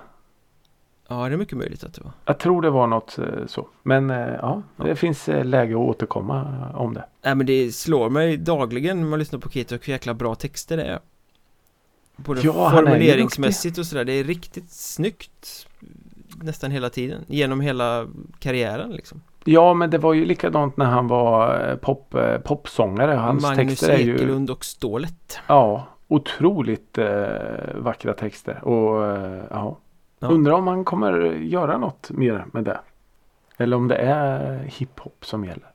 [1.11, 3.67] Ja, det är mycket möjligt att det var Jag tror det var något eh, så.
[3.83, 4.95] Men eh, ja, det Ja.
[4.95, 7.05] finns eh, läge att återkomma om det.
[7.23, 10.77] Nej men det slår mig dagligen när man lyssnar på Kitok hur jäkla bra texter
[10.77, 10.99] det är
[12.15, 15.67] Både Ja, formuleringsmässigt och sådär, det är riktigt snyggt
[16.43, 18.07] nästan hela tiden Genom hela
[18.39, 23.11] karriären liksom Ja, men det var ju likadant när han var pop, popsångare.
[23.11, 28.63] Hans Magnus texter är ju Ekelund och Stålet ja, otroligt eh, vackra texter.
[28.63, 29.77] Och eh, ja.
[30.21, 30.27] Ja.
[30.27, 32.79] undrar om han kommer göra något mer med det.
[33.57, 35.71] Eller om det är hiphop som gäller.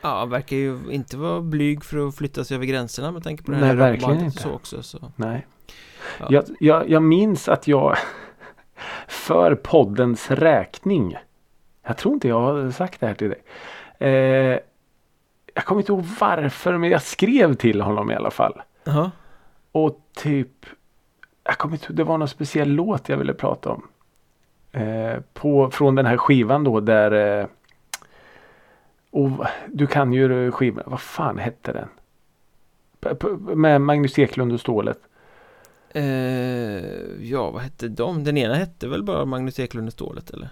[0.00, 3.50] Ja, verkar ju inte vara blyg för att flytta sig över gränserna med tanke på
[3.52, 4.42] det Nej, här verkligen rockbandet och inte.
[4.42, 5.12] så också så.
[5.16, 5.46] Nej.
[6.18, 6.26] Ja.
[6.30, 7.96] Jag, jag, jag minns att jag
[9.08, 11.16] för poddens räkning.
[11.86, 13.42] Jag tror inte jag har sagt det här till dig.
[13.98, 14.58] Eh,
[15.54, 18.62] jag kommer inte ihåg varför men jag skrev till honom i alla fall.
[18.84, 19.10] Jaha
[19.72, 20.66] Och typ
[21.44, 23.86] Jag kommer inte det var någon speciell låt jag ville prata om.
[24.72, 27.46] Eh, på, från den här skivan då där eh,
[29.10, 31.88] och Du kan ju skivan, vad fan hette den?
[33.00, 34.98] P- p- Med Magnus Eklund och Stålet.
[35.90, 36.02] eh,
[37.20, 38.24] Ja, vad hette de?
[38.24, 40.48] Den ena hette väl bara Magnus Eklund och Stålet eller?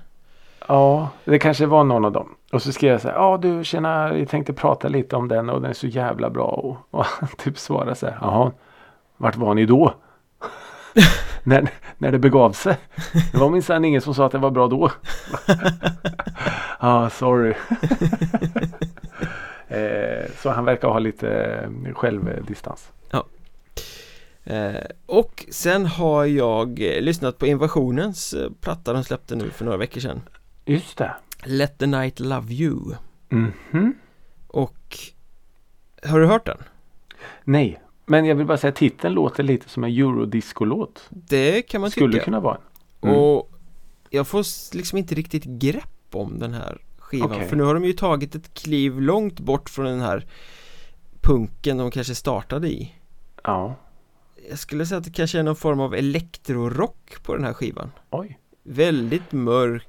[0.68, 2.34] Ja, det kanske var någon av dem.
[2.52, 3.14] Och så skrev jag så här.
[3.14, 6.46] Ja du tjena, jag tänkte prata lite om den och den är så jävla bra.
[6.46, 8.18] Och, och han typ svarade så här.
[8.20, 8.52] Jaha,
[9.16, 9.94] vart var ni då?
[11.42, 12.76] när, när det begav sig.
[13.32, 14.90] Det var minsann ingen som sa att det var bra då.
[16.78, 17.54] ah, sorry.
[19.68, 21.30] eh, så han verkar ha lite
[21.86, 22.92] eh, självdistans.
[24.44, 29.64] Eh, och sen har jag eh, lyssnat på Invasionens eh, platta de släppte nu för
[29.64, 30.20] några veckor sedan
[30.64, 31.14] Just det.
[31.44, 32.94] Let the night love you
[33.28, 33.94] Mhm.
[34.46, 34.98] Och
[36.04, 36.58] Har du hört den?
[37.44, 41.06] Nej, men jag vill bara säga att titeln låter lite som en eurodisco-låt.
[41.08, 42.58] Det kan man Skulle tycka kunna vara.
[43.00, 43.16] Mm.
[43.16, 43.52] Och
[44.10, 44.44] jag får
[44.76, 47.48] liksom inte riktigt grepp om den här skivan Okej.
[47.48, 50.26] För nu har de ju tagit ett kliv långt bort från den här
[51.20, 52.94] punken de kanske startade i
[53.44, 53.74] Ja.
[54.48, 57.90] Jag skulle säga att det kanske är någon form av elektrorock på den här skivan
[58.10, 58.38] Oj.
[58.62, 59.86] Väldigt mörk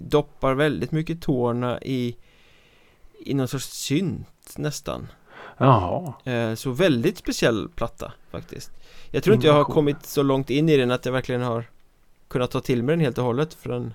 [0.00, 2.16] Doppar väldigt mycket tårna i
[3.18, 5.08] I någon sorts synt nästan
[5.66, 6.12] Jaha.
[6.32, 8.70] eh, Så väldigt speciell platta faktiskt
[9.10, 11.64] Jag tror inte jag har kommit så långt in i den att jag verkligen har
[12.28, 13.94] Kunnat ta till mig den helt och hållet för den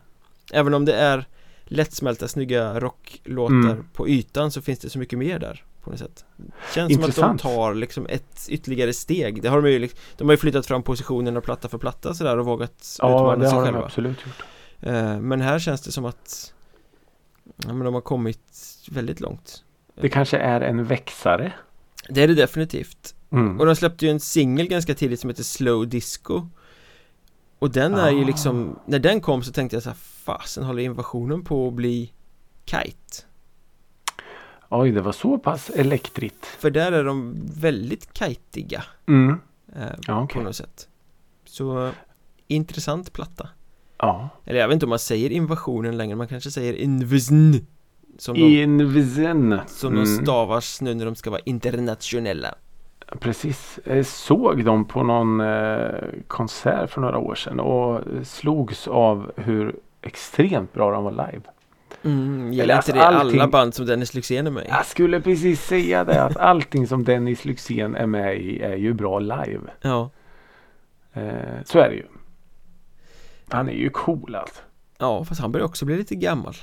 [0.53, 1.25] Även om det är
[1.65, 3.85] lättsmälta snygga rocklåtar Mm.
[3.93, 6.25] på ytan så finns det så mycket mer där på något sätt
[6.73, 7.31] Känns som Intressant.
[7.31, 10.37] att de tar liksom ett ytterligare steg Det har de ju liksom, De har ju
[10.37, 13.71] flyttat fram positionerna platta för platta sådär och vågat Ja, utmana det sig har de
[13.71, 14.43] själva absolut gjort.
[14.79, 16.53] Eh, Men här känns det som att
[17.65, 18.39] ja, men de har kommit
[18.91, 19.63] väldigt långt
[20.01, 21.53] Det kanske är en växare.
[22.09, 23.59] Det är det definitivt Mm.
[23.59, 26.47] Och de släppte ju en singel ganska tidigt som heter Slow Disco
[27.59, 28.25] Och den är ju Ah.
[28.27, 32.11] liksom När den kom så tänkte jag så här Fasen håller invasionen på att bli
[32.65, 33.23] Kite
[34.69, 36.45] Oj, det var så pass elektrigt.
[36.45, 39.39] För där är de väldigt kajtiga Mm.
[39.75, 40.43] eh, Ja, På okej.
[40.43, 40.87] något sätt
[41.45, 41.91] Så
[42.47, 43.49] Intressant platta
[43.97, 44.29] Ja.
[44.45, 47.53] Eller jag vet inte om man säger invasionen längre Man kanske säger invisn
[48.17, 49.59] Som de, Invisen.
[49.67, 50.23] som de Mm.
[50.25, 52.55] stavas nu när de ska vara internationella
[53.19, 53.79] Precis.
[53.85, 55.89] Jag såg dem på någon eh,
[56.27, 61.41] konsert för några år sedan och slogs av hur extremt bra de var live.
[62.03, 64.67] mm, Gäller Eller inte alltså det alla allting- band som Dennis Lyxzén är med i?
[64.69, 68.93] Jag skulle precis säga det att allting som Dennis Lyxzén är med i är ju
[68.93, 69.61] bra live.
[69.81, 70.09] Ja
[71.13, 72.05] Eh, så är det ju.
[73.49, 74.61] Han är ju cool alltså.
[74.97, 76.53] Ja, fast han börjar också bli lite gammal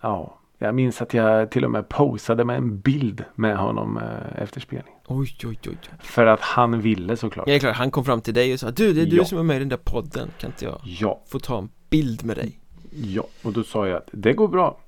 [0.00, 4.42] Ja, jag minns att jag till och med posade med en bild med honom eh,
[4.42, 5.00] efter spelningen.
[5.06, 5.78] Oj, oj, oj.
[6.00, 7.48] För att han ville såklart.
[7.48, 9.24] Ja, klart, han kom fram till dig och sa Du, det är du Ja.
[9.24, 12.24] som är med i den där podden Kan inte jag Ja, få ta en bild
[12.24, 12.58] med dig?
[12.90, 13.22] ja.
[13.42, 14.78] Och då sa jag att det går bra.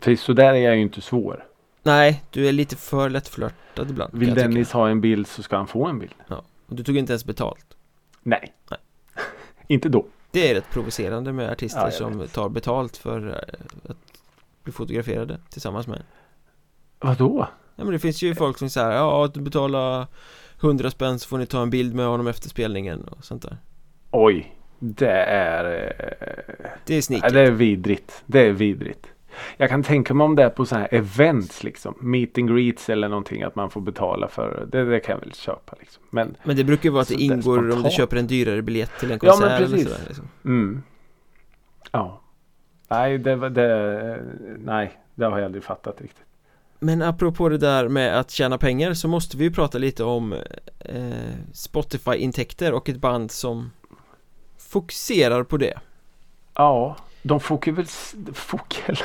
[0.00, 1.44] För så där är jag ju inte svår.
[1.82, 4.34] Nej, du är lite för lättflörtad ibland Vill.
[4.34, 6.14] Dennis ha en bild så ska han få en bild.
[6.66, 7.66] Och du tog inte ens betalt
[8.22, 8.52] Nej.
[8.70, 8.78] Nej.
[9.66, 10.06] inte då.
[10.30, 12.32] Det är rätt provocerande med artister Ja, som vet.
[12.32, 13.96] tar betalt för eh, att
[14.66, 16.02] bli fotograferade tillsammans med.
[17.00, 17.46] Vadå?
[17.76, 20.06] Ja men det finns ju folk som säger ja att du betalar
[20.62, 23.56] 100 spänn så får ni ta en bild med honom efter spelningen och sånt där
[24.10, 24.52] Oj.
[24.78, 25.64] Det är...
[25.64, 28.22] Eh, Det är sneaky det är vidrigt.
[28.26, 29.06] Det är vidrigt.
[29.56, 31.94] Jag kan tänka mig om det är på så här events liksom.
[32.00, 33.42] Meet and greets eller någonting.
[33.42, 34.84] Att man får betala för det.
[34.84, 36.02] Det kan jag väl köpa liksom.
[36.10, 38.90] Men Men det brukar ju vara att det ingår om du köper en dyrare biljett
[39.00, 39.82] till en Ja, men konsert precis.
[39.88, 40.28] sådär liksom.
[40.44, 40.82] Mm.
[41.92, 42.20] Ja.
[42.88, 44.22] Nej, det var det.
[44.58, 46.22] Nej, det har jag aldrig fattat riktigt.
[46.78, 50.32] Men apropå det där med att tjäna pengar så måste vi ju prata lite om
[50.78, 51.00] eh,
[51.52, 53.70] Spotify-intäkter och ett band som
[54.58, 55.78] fokuserar på det
[56.54, 57.86] Ja, de fokuserar väl...
[58.34, 58.96] Fokel.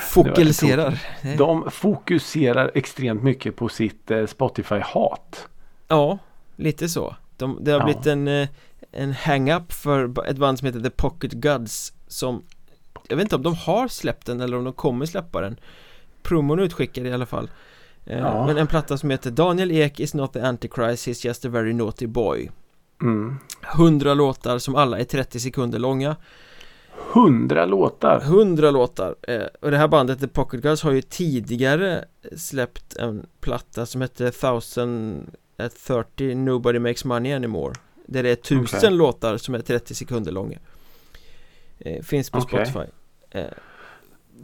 [0.00, 0.98] Fokuserar
[1.38, 5.48] De fokuserar extremt mycket på sitt eh, Spotify-hat.
[5.88, 6.18] Ja,
[6.56, 7.84] lite så de, Det har Ja.
[7.84, 8.48] blivit en, eh,
[8.92, 12.42] en hang-up för ett band som heter The Pocket Gods Som
[13.08, 15.56] Jag vet inte om de har släppt den eller om de kommer släppa den
[16.22, 17.50] Promon utskickade i alla fall
[18.06, 18.46] eh, Ja.
[18.46, 21.72] Men en platta som heter Daniel Ek is not the Antichrist, he's just a very
[21.72, 22.50] naughty boy
[23.02, 23.36] Mm.
[23.74, 26.16] 100 låtar som alla är 30 sekunder långa
[27.12, 28.20] Hundra låtar.
[28.20, 32.04] 100 låtar eh, Och det här bandet The Pocket Girls har ju tidigare
[32.36, 37.74] släppt en platta som hette 1030 Nobody Makes Money Anymore
[38.06, 38.90] Där det är tusen Okej.
[38.90, 40.58] låtar som är 30 sekunder långa
[42.02, 42.66] Finns på Okej.
[42.66, 42.90] Spotify
[43.30, 43.44] eh,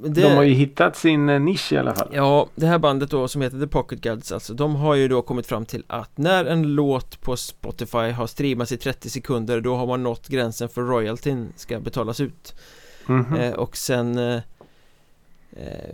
[0.03, 2.09] det, De har ju hittat sin eh, nisch i alla fall.
[2.13, 5.23] Ja, det här bandet då som heter The Pocket Girls alltså De har ju då
[5.23, 9.75] kommit fram till att när en låt på Spotify har streamats i 30 sekunder Då
[9.77, 12.55] har man nått gränsen för royaltyn ska betalas ut
[13.09, 13.35] Mhm.
[13.37, 14.41] Eh, och sen eh,
[15.57, 15.91] eh,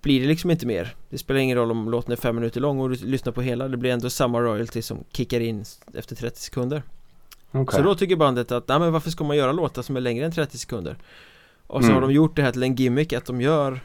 [0.00, 2.80] blir det liksom inte mer Det spelar ingen roll om låten är fem minuter lång
[2.80, 6.40] och du lyssnar på hela Det blir ändå samma royalty som kickar in efter 30
[6.40, 6.82] sekunder
[7.60, 7.76] Okej.
[7.76, 10.24] Så då tycker bandet att, nej men varför ska man göra låtar som är längre
[10.24, 10.96] än 30 sekunder?
[11.66, 11.94] Och så Mm.
[11.94, 13.80] har de gjort det här till en gimmick att de gör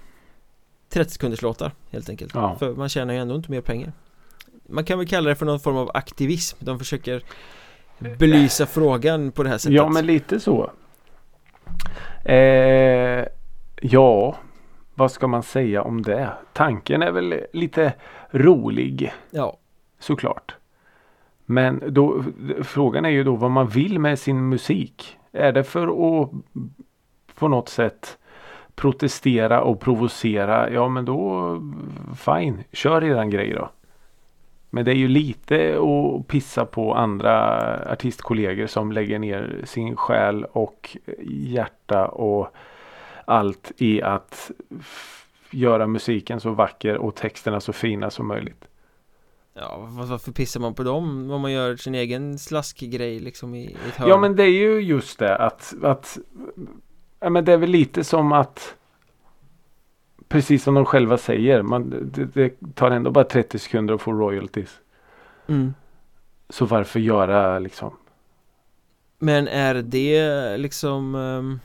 [0.89, 2.55] 30 sekunders låtar helt enkelt Ja.
[2.59, 3.93] För man tjänar ju ändå inte mer pengar
[4.69, 7.23] Man kan väl kalla det för någon form av aktivism De försöker
[8.17, 10.71] belysa frågan på det här sättet Ja, men lite så.
[12.25, 13.25] Eh,
[13.81, 14.37] ja,
[14.95, 16.29] vad ska man säga om det?
[16.53, 17.93] Tanken är väl lite
[18.31, 19.57] rolig Ja,
[19.99, 20.55] såklart.
[21.51, 22.23] Men då,
[22.63, 25.17] frågan är ju då vad man vill med sin musik.
[25.31, 26.29] Är det för att
[27.35, 28.17] på något sätt
[28.75, 30.69] protestera och provocera?
[30.69, 31.57] Ja, men då
[32.15, 33.69] fine, kör eran grej då.
[34.69, 37.57] Men det är ju lite att pissa på andra
[37.91, 42.55] artistkollegor som lägger ner sin själ och hjärta och
[43.25, 44.51] allt i att
[45.51, 48.70] göra musiken så vacker och texterna så fina som möjligt.
[49.53, 53.63] Ja, var- varför pissar man på dem om man gör sin egen slaskgrej liksom i,
[53.65, 54.09] i ett hörn?
[54.09, 56.17] Ja men det är ju just det att, att
[57.19, 58.75] ja, men det är väl lite som att
[60.27, 64.11] Precis som de själva säger man, det, det tar ändå bara 30 sekunder att få
[64.13, 64.79] royalties.
[65.47, 65.73] mm.
[66.49, 67.97] Så varför göra liksom
[69.19, 71.59] Men är det liksom ehm,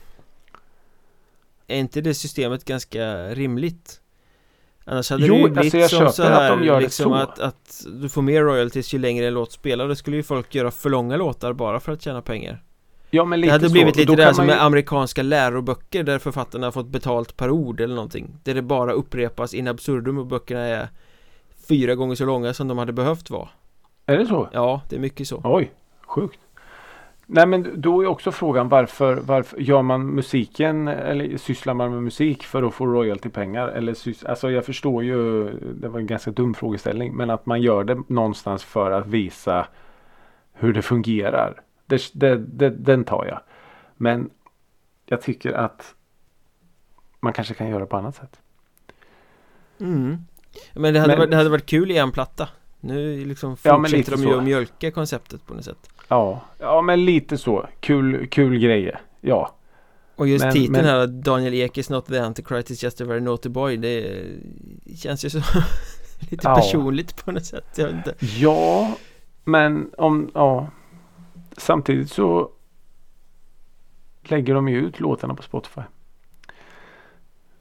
[1.67, 4.01] Är inte det systemet ganska rimligt?
[4.87, 6.81] Annars hade Jo, det ju alltså blivit jag som så att här de gör det
[6.81, 7.13] liksom.
[7.13, 10.55] Att, att du får mer royalties ju längre en låt spelar Då skulle ju folk
[10.55, 12.63] göra för långa låtar bara för att tjäna pengar
[13.09, 13.71] Ja men Det lite hade så.
[13.73, 17.37] blivit lite det kan som man med ju- amerikanska läroböcker Där författarna har fått betalt
[17.37, 20.87] per ord eller någonting Där det bara upprepas in absurdum och böckerna är
[21.69, 23.49] Fyra gånger så långa som de hade behövt vara
[24.05, 24.49] Är det så?
[24.51, 25.71] Ja, det är mycket så Oj,
[26.07, 26.39] sjukt.
[27.29, 32.03] Nej men då är också frågan varför, varför gör man musiken eller sysslar man med
[32.03, 33.67] musik för att få royaltypengar?
[33.67, 33.95] Eller
[34.29, 38.03] alltså jag förstår ju, det var en ganska dum frågeställning, men att man gör det
[38.07, 39.67] någonstans för att visa
[40.53, 41.61] hur det fungerar.
[41.85, 43.39] Det, det, det, den tar jag.
[43.97, 44.29] Men
[45.05, 45.95] jag tycker att
[47.19, 48.39] man kanske kan göra på annat sätt.
[49.79, 50.17] Mm.
[50.73, 53.77] Men det hade, Men- Varit, det hade varit kul i en platta Nu liksom Ja,
[53.77, 57.67] fortsätter lite de ju att mjölka konceptet på något sätt Ja, ja men lite så.
[57.79, 59.01] Kul, kul grejer.
[59.21, 59.53] Ja.
[60.15, 63.05] Och just Men- titeln men- här Daniel Ek is not the antichrist is just a
[63.05, 64.13] very naughty boy Det
[64.97, 65.37] känns ju så
[66.19, 66.55] Lite Ja.
[66.55, 68.93] personligt på något sätt Jag vet inte Ja,
[69.43, 70.67] men om, ja.
[71.57, 72.49] Samtidigt så
[74.23, 75.81] lägger de ju ut låtarna på Spotify.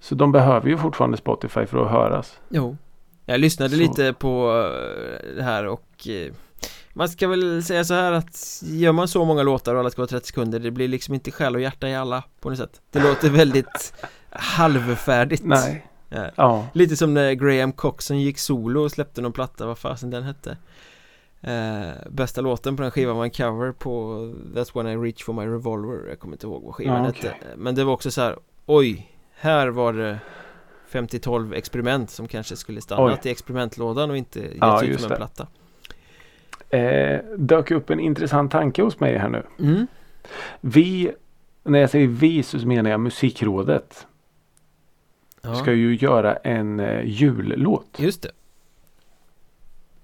[0.00, 2.40] Så de behöver ju fortfarande Spotify för att höras.
[2.48, 2.76] Jo
[3.24, 6.32] Jag lyssnade Så- lite på eh, det här och eh,
[6.96, 10.02] Man ska väl säga så här att Gör man så många låtar och alla ska
[10.02, 12.80] vara 30 sekunder Det blir liksom inte själ och hjärta i alla på något sätt
[12.90, 13.94] Det låter väldigt
[14.30, 15.86] halvfärdigt Nej.
[16.08, 16.30] Ja.
[16.34, 16.66] Ja.
[16.72, 20.56] Lite som när Graham Coxon gick solo och släppte någon platta, vad fasen den hette
[21.40, 23.90] eh, Bästa låten på den skivan var en cover på
[24.54, 27.18] That's when I reach for my revolver Jag kommer inte ihåg vad skivan Ja, hette
[27.18, 27.54] okej.
[27.56, 30.18] Men det var också så här, oj Här var det
[30.90, 33.28] 50-12 experiment som kanske skulle stannat Oj.
[33.28, 35.46] i experimentlådan och inte getts Ja, ut som en platta
[36.70, 39.42] Eh, dök upp en intressant tanke hos mig här nu.
[39.58, 39.86] mm.
[40.60, 41.12] Vi,
[41.64, 44.06] när jag säger vi så menar jag Musikrådet.
[45.42, 45.54] ja.
[45.54, 47.96] Ska ju göra en eh, jullåt.
[47.98, 48.30] Just det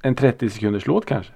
[0.02, 1.32] En 30 sekunders låt kanske.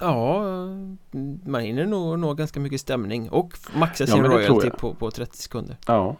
[0.00, 0.98] Ja, mm,
[1.46, 5.10] man hinner nog nå ganska mycket stämning och maxa Ja, sin tror royalty på, på
[5.10, 6.16] 30 sekunder Ja.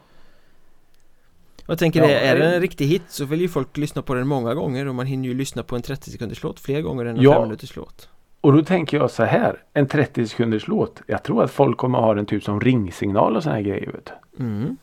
[1.67, 4.03] Jag tänker Ja, det, är det- det en riktig hit så vill ju folk lyssna
[4.03, 6.81] på den många gånger och man hinner ju lyssna på en 30 sekunders låt fler
[6.81, 7.33] gånger än en Ja.
[7.33, 8.09] 5 minuters låt
[8.41, 9.63] Och då tänker jag så här.
[9.73, 11.03] En 30 sekunders låt.
[11.07, 13.93] Jag tror att folk kommer ha den typ som ringsignal och såna här grejer.
[13.93, 14.77] Vet mm.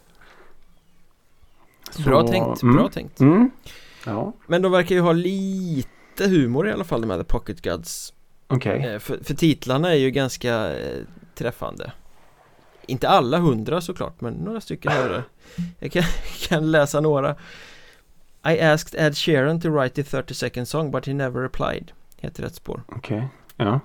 [1.92, 3.52] Så, Bra tänkt, mm, bra tänkt Mm.
[4.06, 7.64] Ja, Men de verkar ju ha lite humor i alla fall de här The Pocket
[7.64, 8.14] Gods
[8.48, 8.86] okej.
[8.86, 11.04] eh, för, för titlarna är ju ganska eh,
[11.36, 11.92] träffande
[12.86, 15.24] Inte alla hundra såklart men några stycken och där
[15.80, 16.04] Jag kan,
[16.48, 17.36] kan läsa några
[18.50, 22.44] I asked Ed Sheeran to write the 30 second song but he never replied Heter
[22.44, 23.18] ett spår Okej.
[23.18, 23.28] Okay.
[23.58, 23.80] Ja.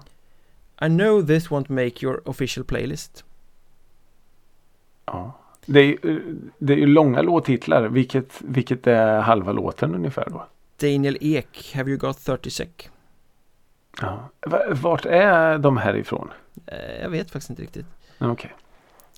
[0.83, 3.25] I know this won't make your official playlist
[5.05, 5.39] Ja.
[5.67, 6.23] Det är,
[6.59, 7.89] det är ju långa låttitlar.
[7.89, 10.47] Vilket, vilket är halva låten ungefär då?
[10.81, 12.69] Daniel Ek, Have you got 30 sec?
[14.01, 14.29] Ja.
[14.71, 16.31] Vart är de här ifrån?
[16.67, 17.87] Eh, jag vet faktiskt inte riktigt
[18.19, 18.51] Okej okay.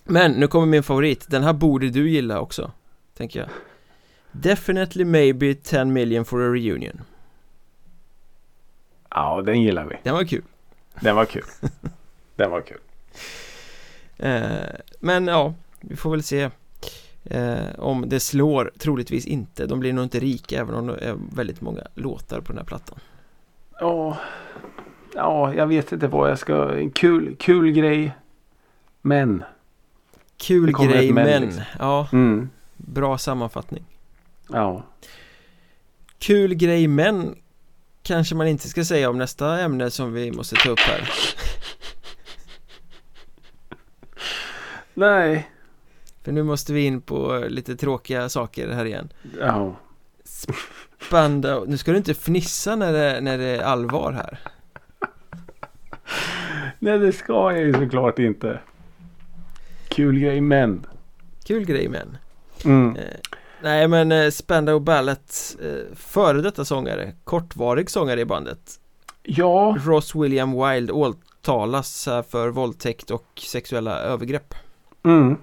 [0.05, 2.73] Men nu kommer min favorit, den här borde du gilla också
[3.17, 3.49] Tänker jag
[4.33, 7.01] Definitely maybe 10 million for a reunion
[9.15, 9.97] Ja, den gillar vi.
[10.03, 10.43] Den var kul.
[11.01, 11.43] Den var kul.
[12.37, 12.79] Den var kul.
[14.17, 14.45] Eh,
[15.01, 16.51] Men ja, vi får väl se
[17.25, 19.67] eh, Om det slår, troligtvis inte.
[19.67, 22.65] De blir nog inte rika även om det är väldigt många låtar på den här
[22.65, 22.99] plattan.
[23.81, 24.19] Ja.
[25.15, 28.13] Ja, jag vet inte vad jag ska En kul, kul grej.
[29.03, 29.45] Men.
[30.37, 31.43] Kul grej men, men.
[31.43, 31.63] liksom.
[31.79, 32.09] ja.
[32.13, 32.51] Mm.
[32.77, 33.85] Bra sammanfattning.
[34.49, 34.83] Ja.
[36.19, 37.35] Kul grej men
[38.07, 41.11] Kanske man inte ska säga om nästa ämne som vi måste ta upp här.
[44.95, 45.51] Nej.
[46.23, 49.09] För nu måste vi in på lite tråkiga saker här igen.
[49.41, 49.77] Ja.
[51.07, 54.39] Spandau, nu ska du inte fnissa när det, när det är allvar här.
[56.79, 58.61] Nej det ska jag ju såklart inte.
[59.89, 60.87] Kul grej men.
[61.45, 62.17] Kul grej men.
[62.65, 62.97] Mm.
[62.97, 63.03] eh,
[63.65, 68.81] Nej men eh, Spandau Ballet eh, Före detta sångare Kortvarig sångare i bandet.
[69.23, 69.77] Ja.
[69.85, 74.55] Ross William Wilde åtalas för våldtäkt och sexuella övergrepp.
[75.05, 75.37] Mm.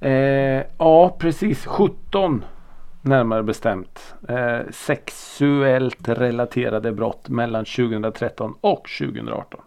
[0.00, 1.66] Eh, Ja precis.
[1.66, 2.44] 17
[3.02, 4.14] Närmare bestämt.
[4.28, 9.60] Eh, Sexuellt relaterade brott mellan 2013 och 2018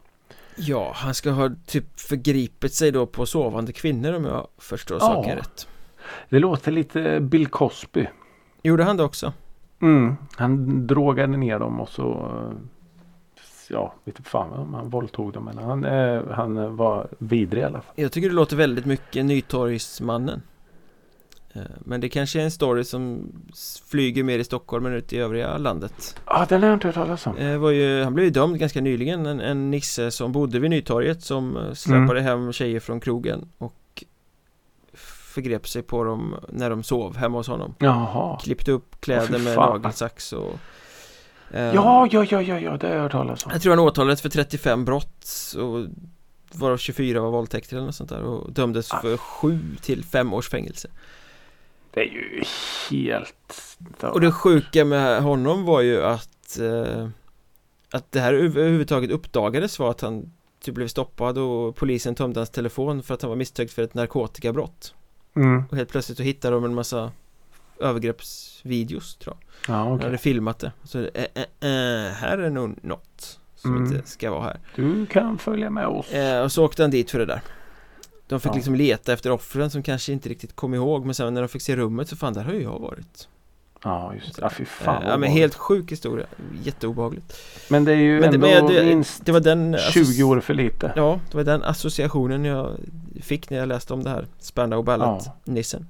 [0.56, 5.06] Ja, han ska ha typ förgripit sig då på sovande kvinnor om jag förstår ja.
[5.06, 5.68] saken rätt.
[6.30, 8.08] Det låter lite Bill Cosby.
[8.64, 9.34] Gjorde han det också?
[9.82, 12.32] Mm, han drogade ner dem och så
[13.70, 17.66] Ja, vet inte fan om han våldtog dem men han, eh, han var vidrig i
[17.66, 17.94] alla fall.
[17.96, 20.42] Jag tycker det låter väldigt mycket Nytorgsmannen.
[21.54, 23.32] Eh, men det kanske är en story som
[23.90, 26.96] flyger mer i Stockholm än ute i övriga landet Ja, den har jag inte hört
[26.96, 30.32] talas om eh, var ju, Han blev ju dömd ganska nyligen en, en nisse som
[30.32, 32.24] bodde vid Nytorget som släpade mm.
[32.24, 33.74] hem tjejer från krogen och
[35.34, 37.76] Förgrep sig på dem när de sov hemma hos honom.
[37.80, 38.40] Jaha.
[38.40, 40.54] Klippte upp kläder med nagelsax och
[41.52, 43.52] eh, Ja, ja, ja, ja, ja, det har jag hört talas om.
[43.52, 45.26] Jag tror han åtalades för 35 brott
[45.58, 45.86] och
[46.52, 49.02] Varav 24 var våldtäkter eller något sånt där och dömdes ah.
[49.02, 50.88] för 7 till 5 års fängelse.
[51.92, 52.44] Det är ju
[52.90, 53.78] helt...
[54.02, 57.08] Och det sjuka med honom var ju att eh,
[57.92, 60.32] Att det här överhuvudtaget uppdagades var att han
[60.64, 63.94] Typ blev stoppad och polisen tömde hans telefon för att han var misstänkt för ett
[63.94, 64.94] narkotikabrott
[65.36, 65.64] mm.
[65.70, 67.12] Och helt plötsligt så hittade de en massa
[67.80, 69.76] Övergreppsvideos tror jag.
[69.76, 69.92] Ja, okay.
[69.92, 70.72] Han hade filmat det.
[70.84, 73.86] Så äh, äh, äh, här är nog något Som mm.
[73.86, 74.60] inte ska vara här.
[74.76, 76.12] Du kan följa med oss.
[76.12, 77.42] Eh, Och så åkte han dit för det där.
[78.28, 78.56] De fick ja.
[78.56, 81.62] liksom leta efter offren som kanske inte riktigt kom ihåg Men sen när de fick
[81.62, 83.28] se rummet så fan där har ju jag varit.
[83.84, 86.26] Ja just det, ja fy fan Ja men helt sjuk historia,
[86.64, 87.38] jätteobehagligt.
[87.70, 90.54] Men det är ju men ändå det, det, minst det var den 20 år för
[90.54, 90.94] lite.
[90.96, 92.78] Ja, det var den associationen jag
[93.22, 95.88] fick när jag läste om det här Spandau Ballet-nissen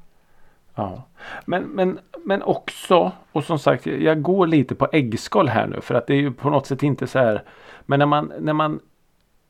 [0.75, 1.03] Ja.
[1.45, 5.95] Men, men, men också, och som sagt jag går lite på äggskal här nu för
[5.95, 7.43] att det är ju på något sätt inte så här
[7.85, 8.79] Men när man, när man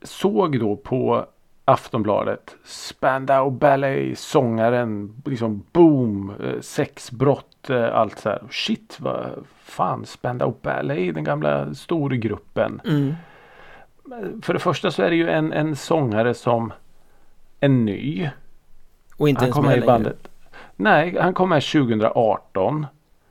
[0.02, 1.26] såg då på
[1.64, 2.56] Aftonbladet.
[2.64, 8.42] Spandau Ballet, sångaren, liksom boom, eh, sexbrott, eh, allt så här.
[8.50, 9.26] Shit vad
[9.58, 12.80] fan Spandau Ballet, den gamla storgruppen.
[12.84, 13.14] Mm.
[14.42, 16.72] För det första så är det ju en, en sångare som
[17.64, 18.30] är ny.
[19.16, 20.28] Och inte han ens med i bandet.
[20.76, 22.86] Nej, han kom med 2018.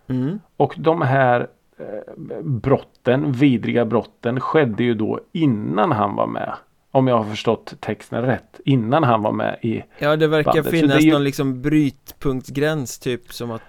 [0.07, 0.39] Mm.
[0.57, 6.53] Och de här eh, brotten, vidriga brotten skedde ju då innan han var med.
[6.91, 8.59] Om jag har förstått texten rätt.
[8.65, 10.71] Innan han var med i Ja det verkar bandet.
[10.71, 11.11] finnas ju...
[11.11, 13.61] någon liksom brytpunktsgräns typ som att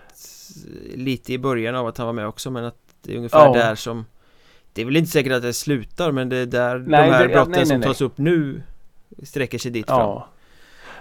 [0.94, 3.52] Lite i början av att han var med också men att det är ungefär ja.
[3.52, 4.04] där som
[4.72, 7.28] Det är väl inte säkert att det slutar men det är där nej, de här
[7.28, 8.62] brotten nej, nej, som tas upp nu
[9.22, 9.96] Sträcker sig dit ja.
[9.96, 10.33] fram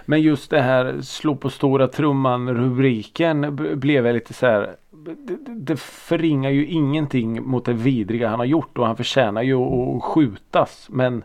[0.04, 5.36] Men just det här slå på stora trumman rubriken blev jag lite så här det,
[5.46, 10.02] det förringar ju ingenting mot det vidriga han har gjort och han förtjänar ju att
[10.02, 11.24] skjutas men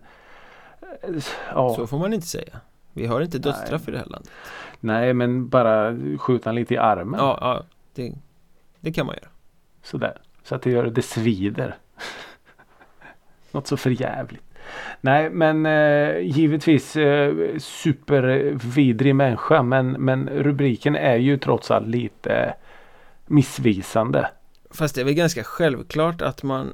[1.54, 1.76] ja.
[1.76, 2.60] Så får man inte säga.
[2.94, 4.32] Vi har inte dödsstraff i det här landet.
[4.80, 7.20] Nej, men bara skjuta lite i armen.
[7.20, 7.64] Ja, ja
[7.96, 8.14] det,
[8.80, 9.32] det kan man göra.
[9.84, 10.22] Sådär.
[10.44, 11.78] Så att det gör det svider.
[13.52, 14.49] Något så förjävligt.
[15.02, 19.64] Nej, men eh, givetvis eh, supervidrig människa.
[19.64, 22.54] Men, men rubriken är ju trots allt lite
[23.26, 24.30] missvisande.
[24.72, 26.74] Fast det är väl ganska självklart att man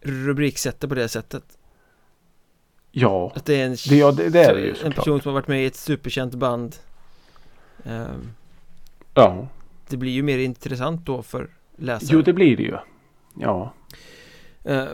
[0.00, 1.44] rubriksätter på det sättet.
[2.90, 4.94] Ja, Att det är en, det, ja, det, det är det ju en såklart.
[4.94, 6.76] person som har varit med i ett superkänt band.
[7.84, 8.30] Ehm,
[9.14, 9.48] Ja,
[9.88, 12.08] det blir ju mer intressant då för läsaren.
[12.12, 12.76] jo det blir det ju.
[13.40, 13.72] Ja,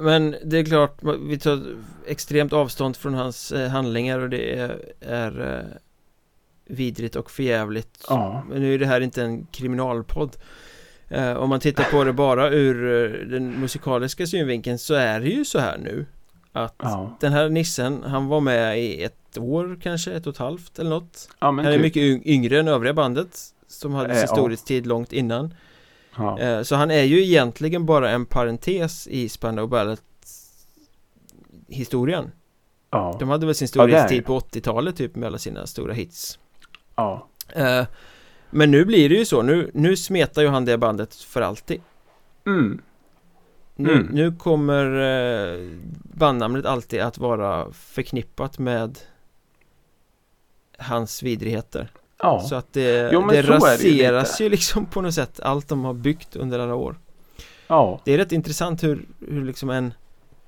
[0.01, 0.99] Men det är klart,
[1.29, 1.63] vi tar
[2.07, 5.77] extremt avstånd från hans eh, handlingar och det är, är eh,
[6.65, 8.05] vidrigt och förjävligt.
[8.09, 10.37] ja, Men nu är det här inte en kriminalpodd.
[11.09, 15.29] Eh, Om man tittar på det bara ur eh, den musikaliska synvinkeln så är det
[15.29, 16.07] ju så här nu.
[16.53, 17.17] Att ja.
[17.21, 20.91] den här nissen, han var med i ett år kanske, ett och ett halvt eller
[20.91, 21.29] något.
[21.41, 21.83] ja Han är typ.
[21.83, 25.55] mycket yng- yngre än övriga bandet som hade Eh, sin storhetstid långt innan.
[26.17, 26.39] Ja.
[26.39, 30.03] Eh, Så han är ju egentligen bara en parentes i Spandau Ballet
[31.69, 32.31] historien.
[32.91, 33.17] Ja.
[33.21, 34.27] De hade väl sin Ja, storhetstid det.
[34.27, 36.39] på 80-talet typ med alla sina stora hits.
[36.97, 37.27] ja.
[37.55, 37.85] Eh,
[38.51, 41.81] Men nu blir det ju så, nu, nu smetar ju han det bandet för alltid.
[42.47, 42.83] Mm.
[43.77, 44.07] Nu, Mm.
[44.07, 44.85] nu kommer
[45.55, 45.71] eh,
[46.03, 48.99] bandnamnet alltid att vara förknippat med
[50.79, 51.91] hans vidrigheter.
[52.23, 52.41] Ja.
[52.41, 55.69] Så att det, Jo, det är det ju raseras ju liksom på något sätt allt
[55.69, 56.97] de har byggt under alla år.
[57.67, 58.01] ja.
[58.05, 59.95] Det är rätt intressant hur, hur liksom en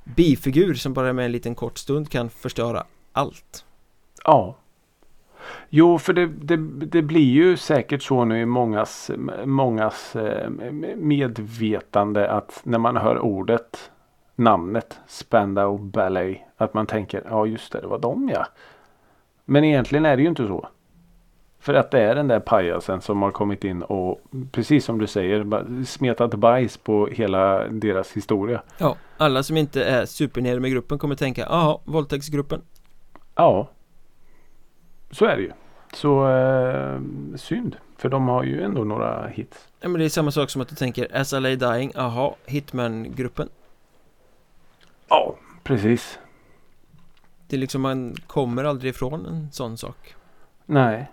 [0.04, 3.64] bifigur som bara är med en liten kort stund kan förstöra allt.
[4.24, 4.56] Ja.
[5.68, 6.56] Jo, för det, det,
[6.86, 9.10] det blir ju säkert så nu i mångas,
[9.44, 10.50] mångas eh,
[10.96, 13.90] medvetande att när man hör ordet,
[14.36, 18.46] namnet Spandau Ballet, att man tänker ja just det, det var dem ja.
[19.44, 20.68] Men egentligen är det ju inte så.
[21.62, 24.20] För att det är den där pajasen som har kommit in och
[24.52, 28.62] precis som du säger smetat bajs på hela deras historia.
[28.78, 32.62] Ja, alla som inte är supernere med gruppen kommer tänka, jaha, våldtäktsgruppen.
[33.34, 33.68] Ja.
[35.10, 35.52] Så är det ju.
[35.94, 37.00] Så eh,
[37.36, 37.76] synd.
[37.96, 39.68] För de har ju ändå några hits.
[39.80, 43.48] Ja men det är samma sak som att du tänker, Lay Dying, jaha, Hitman-gruppen.
[45.08, 46.18] Ja, precis.
[47.46, 50.14] Det är liksom, man kommer aldrig ifrån en sån sak.
[50.66, 51.10] Nej.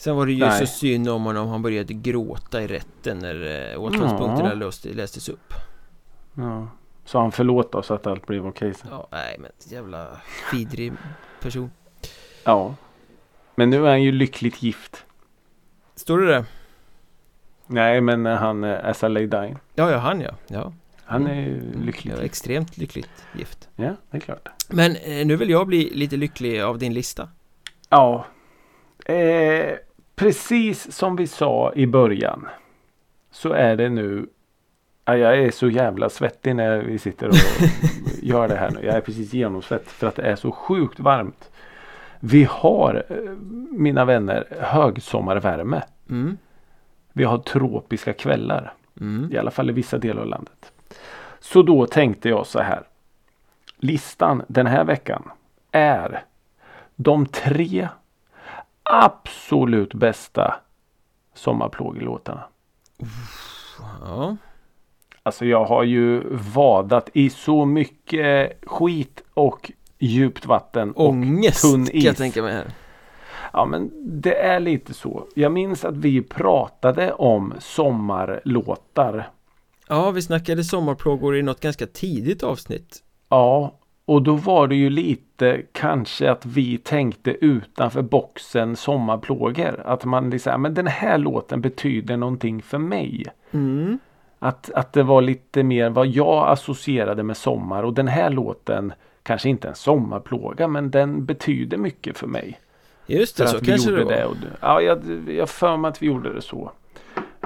[0.00, 0.58] Sen var det ju Nej.
[0.58, 4.70] så synd om honom, han började gråta i rätten när eh, åtalspunkterna Ja.
[4.94, 5.54] lästes upp.
[6.34, 6.68] Ja.
[7.04, 8.88] Så han förlåt oss att allt blev okej sen.
[8.90, 10.08] Ja, nej men jävla
[10.52, 10.92] vidrig
[11.40, 11.70] person.
[12.44, 12.74] Ja.
[13.54, 15.04] Men nu är han ju lyckligt gift.
[15.94, 16.44] Står det där?
[17.66, 19.56] Nej, men han är As I Lay Dying.
[19.74, 20.30] Ja, ja, han ja.
[20.46, 20.72] Ja,
[21.04, 21.82] Han är ju Mm.
[21.82, 23.68] lyckligt ja extremt lyckligt gift.
[23.76, 24.48] Ja, det är klart.
[24.68, 27.28] Men eh, nu vill jag bli lite lycklig av din lista.
[27.88, 28.26] Ja.
[29.06, 29.74] Eh,
[30.20, 32.48] precis som vi sa i början.
[33.30, 34.26] Så är det nu.
[35.04, 37.34] Ja, jag är så jävla svettig när vi sitter och
[38.22, 38.86] gör det här nu.
[38.86, 41.50] Jag är precis genomsvett för att det är så sjukt varmt.
[42.20, 43.16] Vi har, eh,
[43.70, 45.82] mina vänner, högsommarvärme.
[46.10, 46.38] Mm.
[47.12, 48.72] Vi har tropiska kvällar.
[49.00, 49.32] Mm.
[49.32, 50.72] I alla fall i vissa delar av landet.
[51.38, 52.82] Så då tänkte jag så här.
[53.78, 55.30] Listan den här veckan
[55.72, 56.24] är
[56.96, 57.88] de tre
[58.90, 60.54] absolut bästa
[61.34, 62.44] sommarplågelåtarna.
[64.00, 64.36] Ja.
[65.22, 66.22] Alltså jag har ju
[66.54, 70.92] vadat i så mycket skit och djupt vatten.
[70.92, 72.18] Och, Ångest tunn kan jag is.
[72.18, 72.72] tänka mig här.
[73.52, 75.26] ja men det är lite så.
[75.34, 79.30] Jag minns att vi pratade om sommarlåtar.
[79.88, 83.02] Ja, vi snackade sommarplågor i något ganska tidigt avsnitt.
[83.28, 83.78] Ja,
[84.10, 89.82] och då var det ju lite kanske att vi tänkte utanför boxen sommarplågor.
[89.84, 93.26] Att man liksom, men den här låten betyder någonting för mig.
[93.50, 93.98] Mm.
[94.38, 98.92] Att, att det var lite mer vad jag associerade med sommar och den här låten
[99.22, 102.60] kanske inte en sommarplåga men den betyder mycket för mig.
[103.06, 104.14] Just För det, så att vi kanske gjorde det var.
[104.14, 104.26] det.
[104.26, 106.72] Och, ja, jag, jag för mig att vi gjorde det så.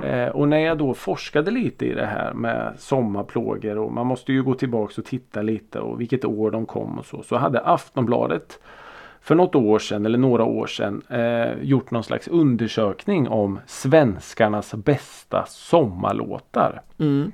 [0.03, 4.33] Eh, och när jag då forskade lite i det här med sommarplågor och man måste
[4.33, 7.23] ju gå tillbaks och titta lite och vilket år de kom och så.
[7.23, 8.61] Så hade Aftonbladet
[9.21, 14.75] för något år sedan eller några år sedan eh, gjort någon slags undersökning om svenskarnas
[14.75, 16.83] bästa sommarlåtar.
[16.99, 17.33] Mm.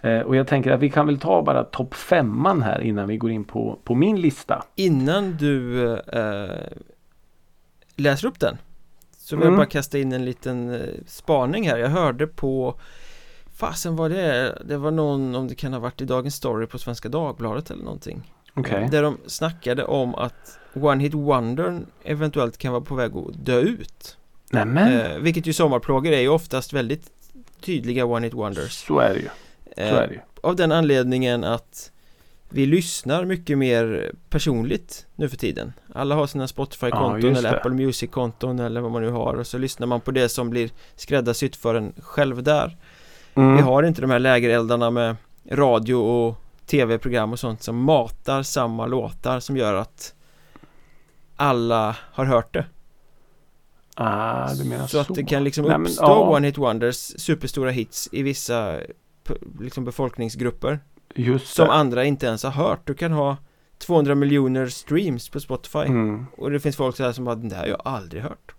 [0.00, 3.16] Eh, och jag tänker att vi kan väl ta bara topp femman här innan vi
[3.16, 4.64] går in på, på min lista.
[4.74, 6.72] Innan du eh,
[7.96, 8.58] läser upp den
[9.24, 9.56] så vill jag Mm.
[9.58, 11.78] bara kasta in en liten eh, spaning här.
[11.78, 12.74] Jag hörde på
[13.54, 14.58] Fasen var det?
[14.64, 17.84] Det var någon, om det kan ha varit i Dagens Story på Svenska Dagbladet eller
[17.84, 18.32] någonting.
[18.54, 18.88] Okej.
[18.90, 23.60] Där de snackade om att One Hit Wondern eventuellt kan vara på väg att dö
[23.60, 24.16] ut.
[24.50, 25.00] Nämen.
[25.00, 27.10] Eh, vilket ju sommarplågor är ju oftast väldigt
[27.60, 28.72] tydliga One Hit Wonders.
[28.86, 29.28] Så är det ju.
[29.76, 30.20] Så Eh, är det ju.
[30.42, 31.90] Av den anledningen att
[32.54, 37.56] vi lyssnar mycket mer personligt nu för tiden Alla har sina Spotify-konton just eller.
[37.56, 40.70] Apple Music-konton eller vad man nu har och så lyssnar man på det som blir
[40.96, 42.76] skräddarsytt för en själv där
[43.36, 43.56] Mm.
[43.56, 45.16] Vi har inte de här lägereldarna med
[45.50, 46.36] radio och
[46.66, 50.14] tv-program och sånt som matar samma låtar som gör att
[51.36, 52.66] alla har hört det
[53.94, 54.98] Ah, du menar Så så.
[54.98, 56.36] att det kan liksom Nej, men, uppstå ja.
[56.36, 58.78] one hit wonders, superstora hits i vissa
[59.60, 60.80] liksom befolkningsgrupper
[61.14, 61.72] Just Som det.
[61.72, 63.36] andra inte ens har hört Du kan ha
[63.78, 66.26] 200 miljoner streams på Spotify Mm.
[66.36, 68.54] Och det finns folk så här som bara, det här har jag aldrig hört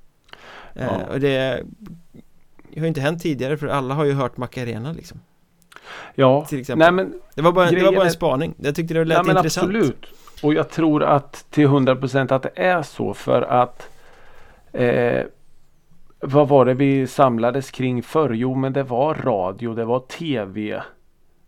[0.75, 1.05] eh, Ja.
[1.13, 1.63] Och det
[2.75, 5.19] har ju inte hänt tidigare för alla har ju hört Macarena liksom
[6.15, 8.75] Ja, Till exempel nej men, Det var bara, det var bara en är- spaning Jag
[8.75, 10.05] tyckte det lät nej, men intressant absolut.
[10.43, 13.89] Och jag tror att till 100% att det är så för att
[14.71, 15.23] eh,
[16.19, 18.29] vad var det vi samlades kring förr?
[18.33, 20.83] Jo, men det var radio, det var tv.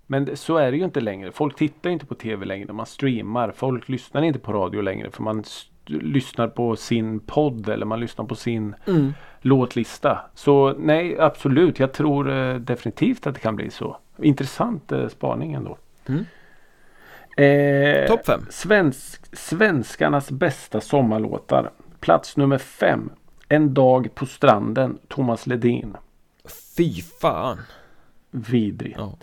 [0.07, 1.31] Men så är det ju inte längre.
[1.31, 2.73] Folk tittar inte på tv längre.
[2.73, 3.51] Man streamar.
[3.51, 5.11] Folk lyssnar inte på radio längre.
[5.11, 5.43] För man
[5.85, 9.13] lyssnar på sin podd eller man lyssnar på sin mm.
[9.41, 10.19] låtlista.
[10.33, 11.79] Så nej, absolut.
[11.79, 13.97] Jag tror eh, definitivt att det kan bli så.
[14.17, 15.77] Intressant eh, spaning ändå.
[16.05, 16.25] Mm.
[17.37, 21.71] Eh, Topp fem Svensk, svenskarnas bästa sommarlåtar.
[21.99, 23.09] Plats nummer fem.
[23.49, 24.97] En dag på stranden.
[25.07, 25.97] Thomas Ledin.
[26.77, 27.57] Fy fan
[28.31, 28.95] Vidrig.
[28.97, 29.17] ja.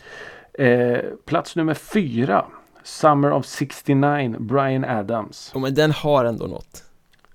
[0.59, 2.45] Eh, plats nummer fyra.
[2.83, 4.37] Summer of 69.
[4.39, 5.51] Brian Adams.
[5.55, 6.85] Jo, men den har ändå något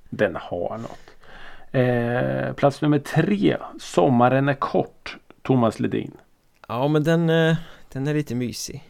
[0.09, 1.09] Den har något.
[1.71, 3.57] Eh, plats nummer tre.
[3.79, 5.17] Sommaren är kort.
[5.41, 6.17] Thomas Ledin.
[6.67, 7.55] Ja men den, eh,
[7.91, 8.83] den är lite mysig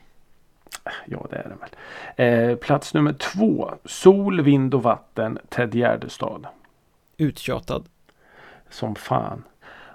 [1.06, 2.50] Ja det är den väl.
[2.52, 3.74] Eh, plats nummer två.
[3.86, 5.40] Sol, vind och vatten.
[5.50, 6.48] Ted Gärdestad.
[7.18, 7.86] Uttjatad
[8.70, 9.44] Som fan.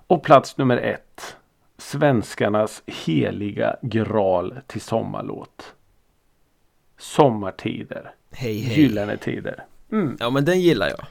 [0.06, 1.36] Och plats nummer ett.
[1.84, 5.74] Svenskarnas heliga graal till sommarlåt.
[6.98, 8.14] Sommartider.
[8.30, 9.64] Hej hej Gyllene tider.
[9.92, 10.16] Mm.
[10.20, 11.06] Ja men den gillar jag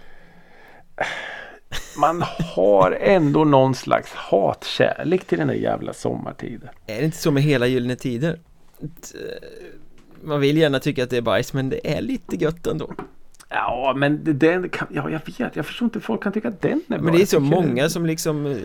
[1.98, 2.24] Man
[2.56, 6.70] har ändå någon slags hatkärlek till den där jävla sommartiden.
[6.88, 8.40] Är det inte så med hela Gyllene Tider?
[10.24, 12.94] Man vill gärna tycka att det är bajs men det är lite gött ändå
[13.50, 15.56] Ja men den kan, ja jag vet.
[15.56, 17.02] Jag förstår inte folk kan tycka att den är bra.
[17.02, 18.58] Men det är så många som liksom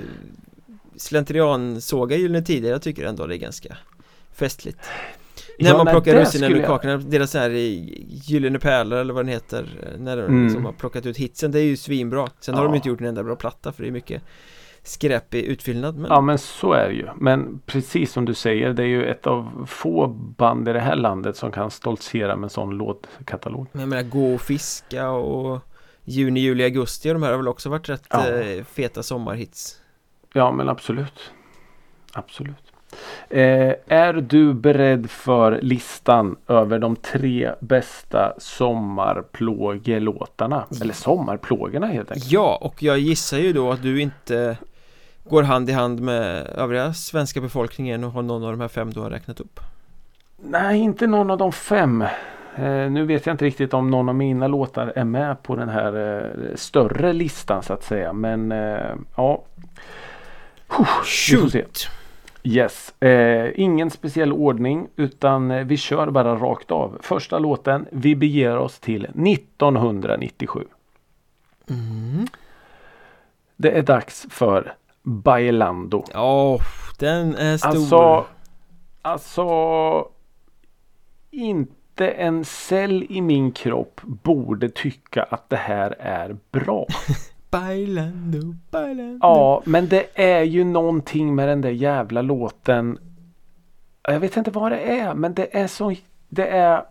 [0.98, 3.76] eh, Slentrian-sågar Gyllene Tider Jag tycker ändå det är ganska
[4.32, 4.78] festligt
[5.58, 8.98] När Ja, man nej, plockar russinen ur jag- kakorna Deras så här i Gyllene Pärlor
[8.98, 10.44] eller vad den heter eh, När de Mm.
[10.44, 12.68] liksom har plockat ut hitsen Det är ju svinbra Sen har Ja.
[12.68, 14.22] de inte gjort en enda bra platta för det är mycket
[14.82, 17.06] skräp i utfyllnad men Ja men så är det ju.
[17.16, 20.06] Men precis som du säger det är ju ett av få
[20.38, 23.66] band i det här landet som kan stoltsera med en sån låtkatalog.
[23.72, 25.60] Men jag menar gå och fiska och
[26.04, 28.28] Juni, juli, augusti och de här har väl också varit rätt Ja.
[28.28, 29.80] eh, feta sommarhits
[30.38, 31.32] Ja men absolut.
[32.12, 32.72] Absolut.
[33.30, 40.66] Eh, är du beredd för listan över de tre bästa sommarplågelåtarna?
[40.82, 42.32] Eller sommarplågorna helt enkelt.
[42.32, 44.56] Ja, och jag gissar ju då att du inte
[45.28, 48.90] går hand i hand med övriga svenska befolkningen och har någon av de här fem
[48.90, 49.60] du har räknat upp
[50.42, 52.02] Nej inte någon av de fem.
[52.56, 55.68] Eh, nu vet jag inte riktigt om någon av mina låtar är med på den
[55.68, 56.22] här eh,
[56.54, 58.12] större listan så att säga.
[58.12, 59.42] Men eh, ja.
[61.04, 61.64] Se.
[62.42, 66.98] Yes, eh, ingen speciell ordning utan eh, vi kör bara rakt av.
[67.02, 70.64] Första låten, vi beger oss till 1997.
[71.70, 72.26] Mm.
[73.56, 76.04] Det är dags för Bailando.
[76.12, 76.58] Ja,
[76.98, 78.26] den är stor Alltså,
[79.02, 80.08] alltså
[81.30, 86.86] inte en cell i min kropp borde tycka att det här är bra.
[87.50, 92.98] Bailando, bailando Ja, men det är ju någonting med den där jävla låten.
[94.02, 95.94] Jag vet inte vad det är, men det är så.
[96.28, 96.84] Det är.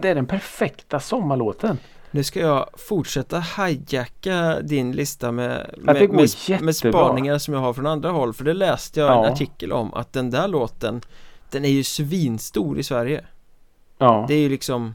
[0.00, 1.78] Det är den perfekta sommarlåten.
[2.10, 7.72] Nu ska jag fortsätta hijacka din lista med, med, med, med spaningar som jag har
[7.72, 9.30] från andra håll För det läste jag en Ja.
[9.32, 11.00] artikel om att den där låten
[11.50, 13.24] Den är ju svinstor i Sverige
[13.98, 14.94] Ja, Det är ju liksom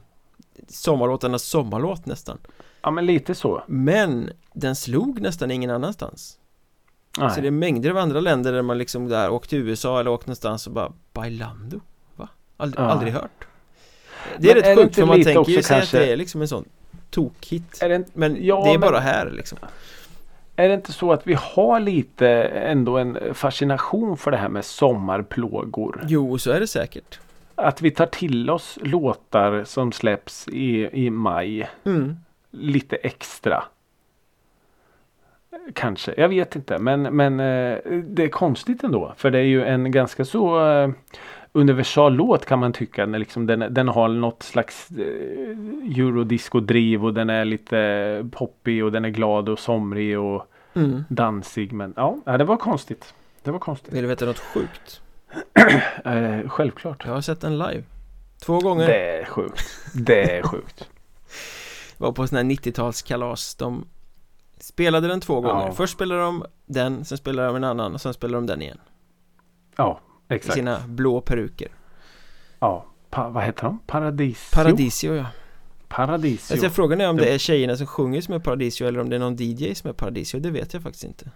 [0.68, 2.38] Sommarlåtarnas sommarlåt nästan
[2.82, 3.64] ja men lite så.
[3.68, 6.40] Men den slog nästan ingen annanstans
[7.20, 7.30] Nej.
[7.32, 10.12] Så det är mängder av andra länder där man liksom där åkt till USA eller
[10.12, 11.80] åkt någonstans och bara Bailando?
[12.16, 12.30] Va?
[12.58, 12.90] Aldrig, Ja.
[12.90, 13.48] aldrig hört
[14.38, 16.42] Det är Men rätt är sjukt för man tänker ju sig att det är liksom
[16.42, 16.66] en sån
[17.10, 19.58] tokhit Är det, inte- Men Ja, det är men- bara här liksom
[20.56, 24.66] är det inte så att vi har lite ändå en fascination för det här med
[24.66, 26.02] sommarplågor?
[26.08, 27.20] Jo, så är det säkert
[27.56, 32.18] Att vi tar till oss låtar som släpps i, i maj mm.
[32.52, 33.64] Lite extra.
[35.74, 39.14] Kanske, jag vet inte men, men eh, det är konstigt ändå.
[39.18, 40.90] För det är ju en ganska så eh,
[41.52, 43.06] universallåt kan man tycka.
[43.06, 48.92] Den, liksom, den, den har något slags eh, eurodisco-driv och den är lite poppig och
[48.92, 51.04] den är glad och somrig och mm.
[51.10, 51.74] dansig.
[51.74, 53.14] Men ja, ja, det var konstigt.
[53.44, 53.94] Det var konstigt.
[53.94, 55.02] Vill du veta något sjukt?
[56.06, 57.06] Eh, självklart.
[57.06, 57.84] Jag har sett den live
[58.46, 59.66] Två gånger Det är sjukt.
[59.94, 60.90] Det är sjukt.
[61.98, 63.88] Var på sån här 90-talskalas De
[64.60, 65.72] spelade den två gånger Ja.
[65.72, 68.78] Först spelade de den, sen spelade de en annan och sen spelade de den igen
[69.78, 70.54] Ja, I exakt.
[70.56, 71.68] sina blå peruker
[72.60, 72.86] Ja.
[73.10, 73.80] Pa, vad heter de?
[73.88, 74.56] Paradisio?
[74.56, 75.26] Paradisio ja
[75.88, 76.54] Paradisio.
[76.54, 79.10] alltså, Frågan är om Det- det är tjejerna som sjunger som är Paradisio eller om
[79.10, 81.32] det är någon DJ som är Paradisio Det vet jag faktiskt inte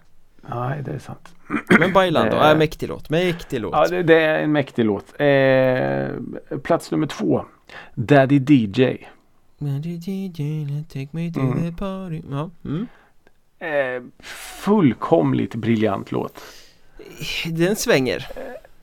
[0.50, 1.34] Nej, det är sant.
[1.78, 2.50] Men Bailando, Eh.
[2.50, 5.04] äh, mäktig låt, mäktig låt Ja, det, det är en mäktig låt.
[5.20, 7.44] Eh, plats nummer två.
[7.94, 8.96] Daddy DJ.
[10.92, 11.62] Take me to Mm.
[11.62, 12.50] the party ja.
[12.64, 12.86] mm.
[13.58, 14.02] Eh,
[14.64, 16.42] fullkomligt briljant låt.
[17.46, 18.26] Den svänger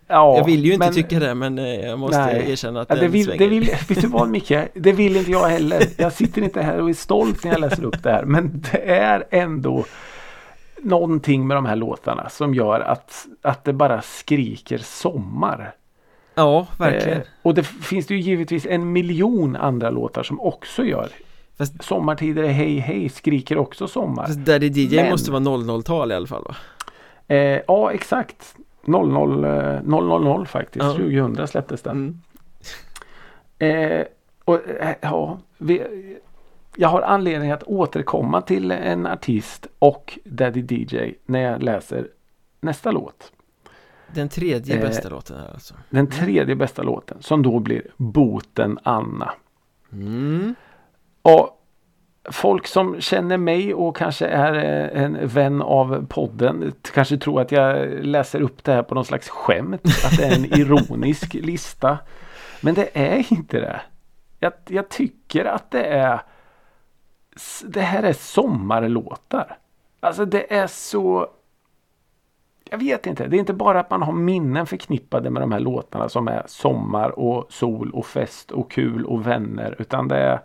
[0.07, 2.51] Ja, Jag vill ju inte men- tycka det men eh, jag måste Nej.
[2.51, 4.53] erkänna att Ja, den det vill, svänger det vill, vet du vad Micke?
[4.73, 5.83] Det vill inte jag heller.
[5.97, 8.25] Jag sitter inte här och är stolt när jag läser upp det här.
[8.25, 9.85] Men det är ändå
[10.81, 15.71] någonting med de här låtarna som gör att, att det bara skriker sommar.
[16.39, 20.83] Ja, verkligen Eh, och det finns det ju givetvis en miljon andra låtar som också
[20.85, 21.09] gör.
[21.57, 24.25] Fast- Sommartider är hej hej skriker också sommar.
[24.25, 26.55] Fast Daddy DJ Men- måste vara 00-tal i alla fall va?
[27.35, 28.55] Eh, ja exakt.
[28.85, 30.85] 00, eh, 000 faktiskt.
[30.85, 30.93] Ja.
[30.93, 32.21] 2000 släpptes den.
[33.59, 33.99] Mm.
[33.99, 34.05] Eh,
[34.45, 35.81] och, eh, ja, vi,
[36.75, 42.07] jag har anledning att återkomma till en artist och Daddy DJ när jag läser
[42.61, 43.31] nästa låt.
[44.13, 48.79] Den tredje Eh, bästa låten här alltså Den tredje bästa låten som då blir Boten
[48.83, 49.31] Anna.
[49.91, 50.55] mm.
[51.21, 51.55] Och
[52.31, 57.51] folk som känner mig och kanske är eh, en vän av podden kanske tror att
[57.51, 59.81] jag läser upp det här på någon slags skämt.
[60.05, 61.97] Att det är en ironisk lista.
[62.61, 63.81] Men det är inte det.
[64.39, 66.21] Jag, jag tycker att det är
[67.65, 69.57] Det här är sommarlåtar.
[69.99, 71.27] Alltså det är så
[72.69, 73.27] jag vet inte.
[73.27, 76.43] Det är inte bara att man har minnen förknippade med de här låtarna som är
[76.47, 79.75] sommar och sol och fest och kul och vänner.
[79.79, 80.41] Utan det är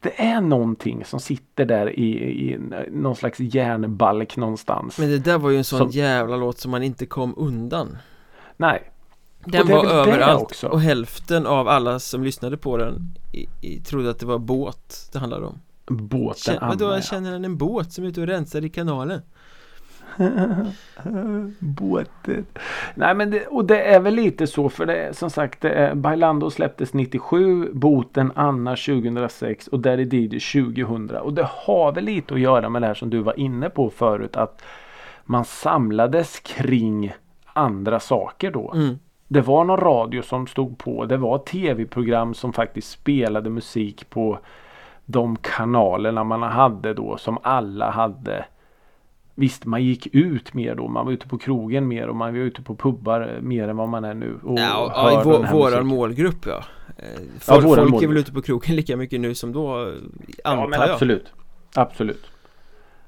[0.00, 2.10] det är någonting som sitter där i,
[2.50, 2.58] i
[2.90, 4.98] någon slags järnbalk någonstans.
[4.98, 7.98] Men det där var ju en sån Som- jävla låt som man inte kom undan
[8.56, 8.90] Nej.
[9.44, 10.68] Den var överallt också.
[10.68, 15.08] och hälften av alla som lyssnade på den i, i, trodde att det var båt
[15.12, 16.68] det handlade om Båten Anna.
[16.68, 17.00] Vadå, ja.
[17.00, 19.22] känner han en båt som är ute och rensar i kanalen?
[21.58, 22.46] Båten.
[22.94, 25.94] Nej men det, och det är väl lite så för det som sagt det är,
[25.94, 31.16] Bailando släpptes 97, Boten Anna 2006 och Daddy Didi 2000.
[31.16, 33.90] Och det har väl lite att göra med det här som du var inne på
[33.90, 34.62] förut att
[35.24, 37.12] man samlades kring
[37.44, 38.72] andra saker då.
[38.74, 38.98] Mm.
[39.28, 41.04] Det var någon radio som stod på.
[41.04, 44.38] Det var tv-program som faktiskt spelade musik på
[45.04, 48.44] de kanalerna man hade då som alla hade.
[49.34, 50.88] Visst, man gick ut mer då.
[50.88, 53.88] Man var ute på krogen mer och man var ute på pubbar mer än vad
[53.88, 54.38] man är nu.
[54.42, 56.64] Och Ja, ja, i vår, våran målgrupp ja
[56.96, 58.10] Eh, Ja, Folk, folk är målgrupp.
[58.10, 59.92] väl ute på krogen lika mycket nu som då eh,
[60.44, 61.32] Antar Ja, men jag absolut.
[61.74, 62.26] Absolut.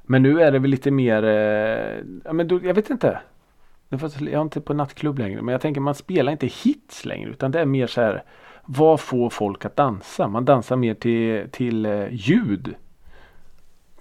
[0.03, 3.18] Men nu är det väl lite mer, eh, ja men då, jag vet inte.
[3.89, 4.03] Jag
[4.33, 7.61] är inte på nattklubb längre men jag tänker man spelar inte hits längre utan det
[7.61, 8.23] är mer så här
[8.64, 10.29] Vad får folk att dansa?
[10.29, 12.75] Man dansar mer till, till eh, ljud.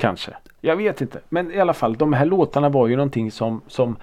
[0.01, 0.33] Kanske.
[0.61, 1.19] Jag vet inte.
[1.29, 3.95] Men i alla fall de här låtarna var ju någonting som, som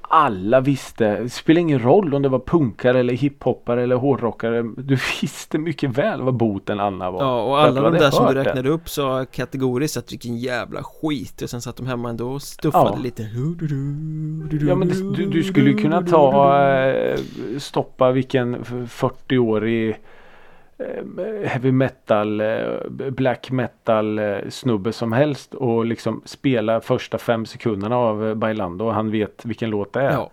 [0.00, 1.20] alla visste.
[1.22, 4.62] Det spelar ingen roll om det var punkare eller hiphoppare eller hårdrockare.
[4.62, 7.22] Du visste mycket väl vad Boten Anna var.
[7.22, 11.42] Ja, och alla de där som du räknade upp sa kategoriskt att vilken jävla skit
[11.42, 13.02] och sen satt de hemma ändå och stuffade Ja.
[13.02, 13.22] lite
[14.68, 17.18] Ja men du, du skulle ju kunna ta eh,
[17.58, 19.96] stoppa vilken 40-årig eh,
[21.46, 22.66] heavy metal eh,
[23.10, 28.84] black metal eh, snubbe som helst och liksom spela första fem sekunderna av eh, Bailando
[28.84, 30.12] och han vet vilken låt det är.
[30.12, 30.30] Ja,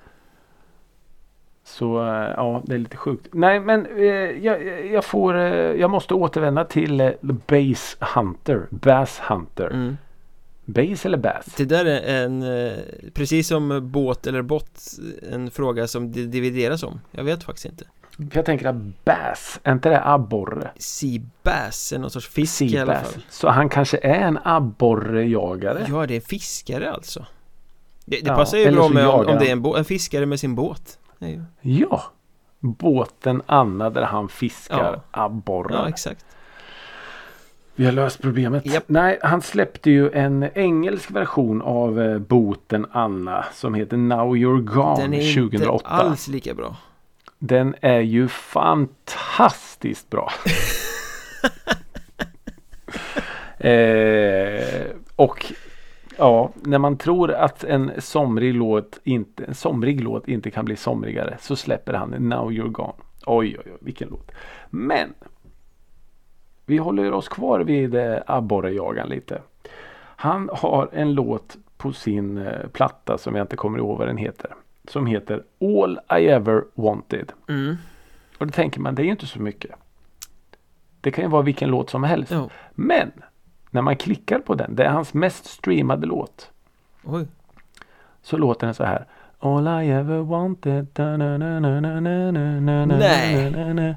[1.64, 3.28] Så eh, ja, det är lite sjukt.
[3.32, 4.06] Nej men eh,
[4.46, 8.68] jag, jag får eh, jag måste återvända till eh, The Bass Hunter.
[8.70, 9.68] Bass Hunter.
[9.68, 9.98] mm.
[10.66, 11.46] Bass eller Bass?
[11.58, 12.74] Det där är en, eh,
[13.14, 14.82] precis som båt eller bott,
[15.32, 17.86] en fråga som det divideras om Jag vet faktiskt inte
[18.18, 20.72] För jag tänker att Bass, är inte det abborre?
[20.78, 23.14] Sea bass är någon sorts fisk i alla Seabass.
[23.14, 25.86] fall Så han kanske är en abborrejagare?
[25.90, 27.26] Ja, det är en fiskare alltså
[28.06, 30.40] Det, det Ja, passar ju bra med om, om det är en, en fiskare med
[30.40, 32.02] sin båt ju- Ja.
[32.60, 35.02] Båten Anna där han fiskar Ja.
[35.26, 35.76] abborrar.
[35.84, 36.26] Ja, exakt
[37.76, 38.66] Vi har löst problemet.
[38.66, 38.84] Japp.
[38.88, 44.62] Nej, han släppte ju en engelsk version av eh, Båten Anna som heter Now You're
[44.62, 45.74] Gone Den är 2008.
[45.74, 46.76] inte alls lika bra
[47.44, 50.32] Den är ju fantastiskt bra.
[53.70, 54.86] eh,
[55.16, 55.54] och
[56.18, 60.76] ja, när man tror att en somrig låt inte, en somrig låt inte kan bli
[60.76, 62.94] somrigare så släpper han Now You're Gone.
[63.26, 64.32] Oj, oj, oj, vilken låt.
[64.70, 65.14] Men
[66.66, 69.42] vi håller oss kvar vid eh, abborrejagan lite.
[70.16, 74.18] Han har en låt på sin eh, platta som jag inte kommer ihåg vad den
[74.18, 74.52] heter
[74.92, 77.32] som heter All I Ever Wanted.
[77.50, 77.78] Mm.
[78.38, 79.72] Och då tänker man det är ju inte så mycket.
[81.02, 82.32] Det kan ju vara vilken låt som helst.
[82.36, 82.50] Jo.
[82.72, 83.12] Men
[83.70, 86.52] när man klickar på den, det är hans mest streamade låt.
[87.04, 87.28] Oj.
[88.22, 89.06] Så låter den så här.
[89.40, 90.88] All I ever wanted
[93.00, 93.96] Nej!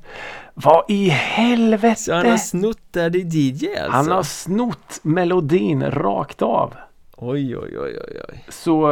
[0.54, 2.00] Vad i helvete!
[2.00, 3.90] Så han har snott Daddy DJ alltså?
[3.90, 6.74] Han har snott melodin rakt av.
[7.16, 8.44] Oj, oj, oj, oj, oj.
[8.48, 8.90] Så,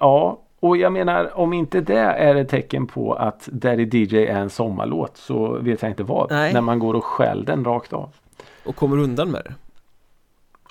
[0.00, 4.38] ja och jag menar om inte det är ett tecken på att Daddy DJ är
[4.38, 6.30] en sommarlåt så vet jag inte vad.
[6.30, 6.52] Nej.
[6.52, 8.14] När man går och stjäl den rakt av.
[8.64, 9.54] Och kommer undan med det.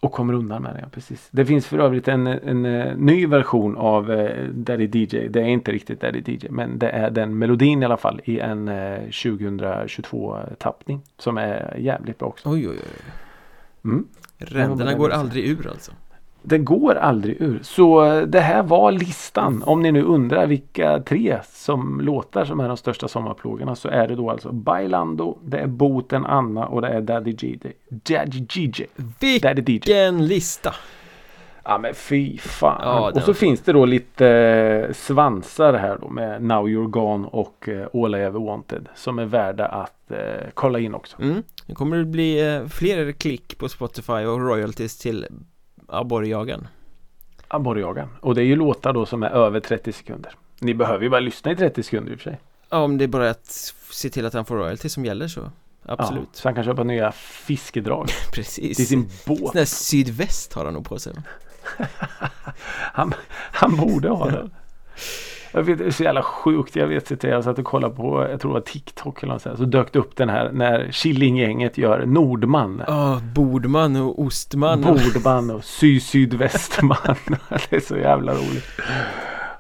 [0.01, 1.27] Och kommer undan med det, ja, precis.
[1.31, 5.27] Det finns för övrigt en, en, eh, ny version av eh, Daddy DJ.
[5.27, 8.39] Det är inte riktigt Daddy DJ men det är den melodin i alla fall i
[8.39, 11.01] en eh, 2022 tappning.
[11.17, 12.49] Som är jävligt bra också.
[12.49, 13.11] Oj, oj, oj.
[13.83, 14.07] Mm.
[14.38, 15.91] Ränderna går aldrig ur alltså.
[16.47, 17.59] Det går aldrig ur.
[17.63, 19.63] Så eh, det här var listan.
[19.65, 24.07] Om ni nu undrar vilka tre som låtar som är de största sommarplågorna så är
[24.07, 27.57] det då alltså Bailando, det är Boten Anna och det är Daddy DJ.
[27.89, 28.83] Daddy DJ.
[29.41, 29.65] Daddy DJ.
[29.65, 30.73] Vilken lista!
[31.63, 32.81] Ja men fy fan.
[32.83, 37.27] Ja, och så finns det då lite eh, svansar här då med Now You're Gone
[37.27, 38.89] och eh, All I Ever Wanted.
[38.95, 40.17] Som är värda att eh,
[40.53, 41.21] kolla in också.
[41.21, 41.43] Mm.
[41.65, 45.27] Nu kommer det bli eh, fler klick på Spotify och royalties till
[45.88, 46.67] abborrjagen.
[47.47, 48.09] Abborrjagan.
[48.21, 50.31] Och det är ju låtar då som är över 30 sekunder.
[50.59, 52.39] Ni behöver ju bara lyssna i 30 sekunder i och för sig.
[52.69, 55.51] Ja, om det är bara att se till att han får royalties som gäller så
[55.88, 59.51] Ja, Absolut, så han kan köpa nya fiskedrag precis till sin båt.
[59.53, 61.13] Sån sydväst har han nog på sig
[62.93, 63.13] Han,
[63.51, 64.51] han borde ha den.
[65.58, 66.76] Jag vet, det är så jävla sjukt.
[66.76, 67.28] Jag vet inte.
[67.28, 69.58] Jag satt och kollade på, jag tror det var TikTok eller något sånt.
[69.58, 72.84] Så dök det upp den här när Killinggänget gör Nordman.
[72.88, 74.82] Ja, Bordman och Ostman.
[74.82, 76.97] Bordman och Sy-Sydvästman.
[77.70, 78.66] det är så jävla roligt.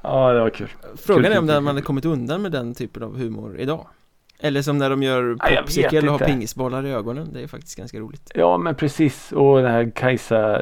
[0.01, 0.69] Ja, det var kul.
[0.95, 3.87] Frågan kul, är om kul, man hade kommit undan med den typen av humor idag
[4.39, 7.75] Eller som när de gör Ja, popsicle och har pingisbollar i ögonen Det är faktiskt
[7.77, 9.31] ganska roligt Ja, men precis.
[9.31, 10.61] Och den här Kajsa,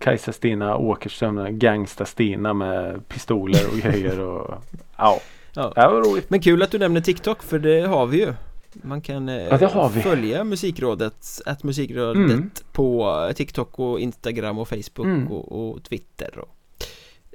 [0.00, 4.20] Kajsa Stina Åkerström, Gangsta-Stina med pistoler och grejer.
[4.20, 4.54] Och,
[4.96, 5.20] ja,
[5.54, 5.72] Ja.
[5.74, 6.30] det var roligt.
[6.30, 8.32] Men kul att du nämner TikTok för det har vi ju
[8.72, 12.50] Man kan eh, Ja, följa musikrådet, att musikrådet Mm.
[12.72, 15.28] på TikTok och Instagram och Facebook Mm.
[15.32, 16.48] och, och Twitter och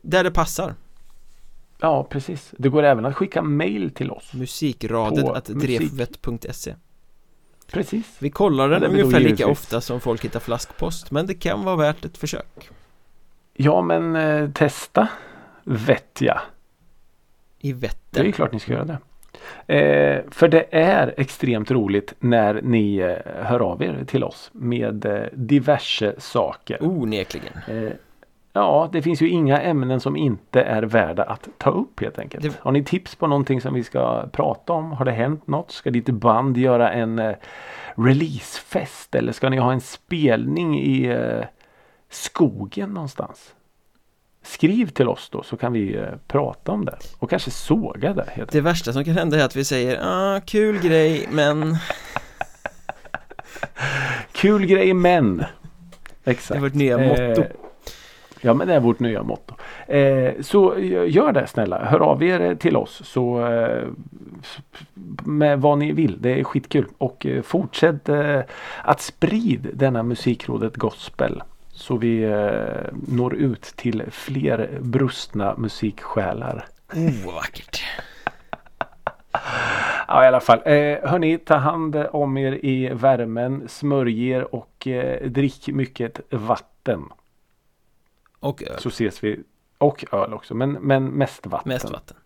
[0.04, 0.74] Där det passar
[1.80, 2.54] Ja, precis.
[2.58, 4.34] Det går även att skicka mail till oss.
[4.34, 5.80] Musikradet att musik.
[5.80, 6.76] drevet.se
[7.72, 8.16] Preprecis.
[8.20, 9.46] Vi kollar den ungefär lika givetvis.
[9.46, 12.70] ofta som folk hittar flaskpost Men det kan vara värt ett försök
[13.54, 15.08] Ja, men eh, testa
[16.20, 16.40] jag.
[17.60, 18.98] I Det är Vättern ju klart ni ska göra det.
[19.68, 25.06] Eh, för det är extremt roligt när ni eh, hör av er till oss med
[25.06, 26.78] eh, diverse saker.
[26.82, 27.92] Onekligen Eh,
[28.56, 32.44] ja, det finns ju inga ämnen som inte är värda att ta upp helt enkelt.
[32.44, 34.92] Det- Har ni tips på någonting som vi ska prata om?
[34.92, 35.72] Har det hänt något?
[35.72, 37.36] Ska ditt band göra en eh,
[37.96, 39.16] releasefest?
[39.16, 41.46] Eller ska ni ha en spelning i eh,
[42.10, 43.54] skogen någonstans?
[44.44, 46.98] Skriv till oss då så kan vi eh, prata om det.
[47.20, 48.30] Och kanske såga det.
[48.34, 51.78] Helt Det värsta som kan hända är att vi säger ah, kul grej men
[54.32, 55.38] Kul grej men.
[55.38, 55.48] det
[56.32, 56.58] Exakt.
[56.58, 57.48] är vårt nya motto Eh,
[58.46, 59.54] Ja men det är vårt nya motto.
[59.88, 61.86] Eh, så eh, gör det snälla.
[61.86, 63.88] Hör av er till oss så eh,
[65.24, 66.22] med vad ni vill.
[66.22, 66.86] Det är skitkul.
[66.98, 68.40] Och eh, fortsätt eh,
[68.84, 71.44] att sprid denna musikrådet gospel.
[71.70, 76.66] Så vi eh, når ut till fler brustna musiksjälar.
[76.94, 77.84] Oh, vad vackert
[80.08, 80.60] Ja i alla fall.
[80.66, 83.64] Eh, hörni, ta hand om er i värmen.
[83.68, 84.88] Smörj er och
[85.26, 87.04] drick mycket vatten.
[88.46, 89.40] Och öl, Så ses vi.
[89.78, 90.54] Och öl också.
[90.54, 91.70] Men, men mest vatten.
[91.70, 92.18] mest vatten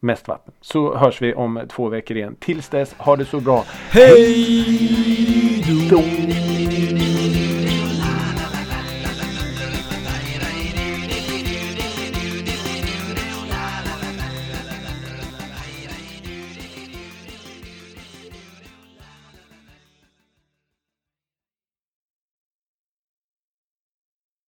[0.00, 0.54] Mest vatten.
[0.60, 2.36] Så hörs vi om två veckor igen.
[2.40, 3.64] Tills dess, ha det så bra.
[3.90, 6.02] Hej då!